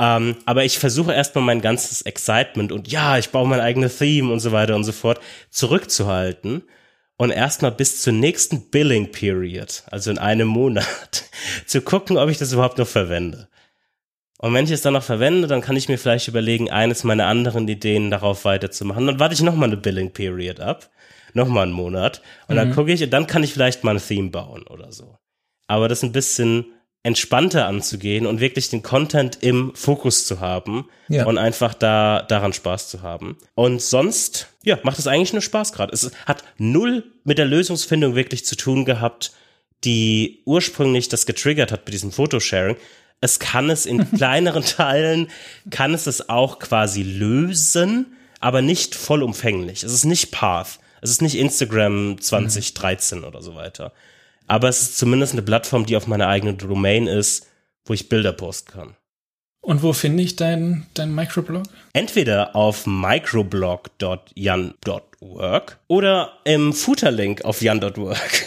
[0.00, 4.32] Ähm, aber ich versuche erstmal mein ganzes Excitement und ja, ich baue mein eigenes Theme
[4.32, 5.20] und so weiter und so fort
[5.50, 6.64] zurückzuhalten
[7.24, 11.24] und erstmal bis zur nächsten Billing Period, also in einem Monat,
[11.66, 13.48] zu gucken, ob ich das überhaupt noch verwende.
[14.38, 17.26] Und wenn ich es dann noch verwende, dann kann ich mir vielleicht überlegen, eines meiner
[17.26, 19.06] anderen Ideen darauf weiterzumachen.
[19.06, 20.90] Dann warte ich nochmal eine Billing Period ab,
[21.32, 22.58] nochmal einen Monat, und mhm.
[22.58, 25.16] dann gucke ich, und dann kann ich vielleicht mal ein Theme bauen oder so.
[25.66, 26.66] Aber das ein bisschen
[27.04, 31.26] entspannter anzugehen und wirklich den Content im Fokus zu haben ja.
[31.26, 33.36] und einfach da daran Spaß zu haben.
[33.54, 35.92] Und sonst, ja, macht es eigentlich nur Spaß gerade.
[35.92, 39.32] Es hat null mit der Lösungsfindung wirklich zu tun gehabt,
[39.84, 42.76] die ursprünglich das getriggert hat bei diesem Fotosharing.
[43.20, 45.28] Es kann es in kleineren Teilen,
[45.70, 49.82] kann es es auch quasi lösen, aber nicht vollumfänglich.
[49.82, 50.78] Es ist nicht Path.
[51.02, 53.24] Es ist nicht Instagram 2013 mhm.
[53.24, 53.92] oder so weiter
[54.46, 57.46] aber es ist zumindest eine Plattform, die auf meiner eigenen Domain ist,
[57.84, 58.96] wo ich Bilder posten kann.
[59.60, 61.62] Und wo finde ich dein, dein Microblog?
[61.94, 68.46] Entweder auf microblog.jan.work oder im Footerlink auf jan.work.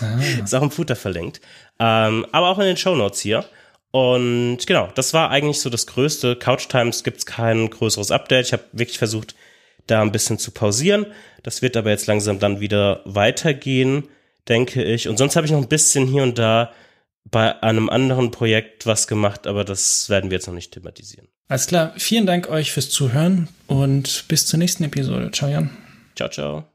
[0.00, 0.18] Ah.
[0.44, 1.40] ist auch im Footer verlinkt.
[1.78, 3.46] Ähm, aber auch in den Show Notes hier.
[3.90, 6.36] Und genau, das war eigentlich so das Größte.
[6.36, 8.46] Couch Times gibt's kein größeres Update.
[8.46, 9.34] Ich habe wirklich versucht,
[9.86, 11.06] da ein bisschen zu pausieren.
[11.42, 14.08] Das wird aber jetzt langsam dann wieder weitergehen
[14.48, 15.08] denke ich.
[15.08, 16.72] Und sonst habe ich noch ein bisschen hier und da
[17.24, 21.28] bei einem anderen Projekt was gemacht, aber das werden wir jetzt noch nicht thematisieren.
[21.48, 21.92] Alles klar.
[21.96, 25.30] Vielen Dank euch fürs Zuhören und bis zur nächsten Episode.
[25.32, 25.70] Ciao, Jan.
[26.14, 26.70] Ciao, ciao.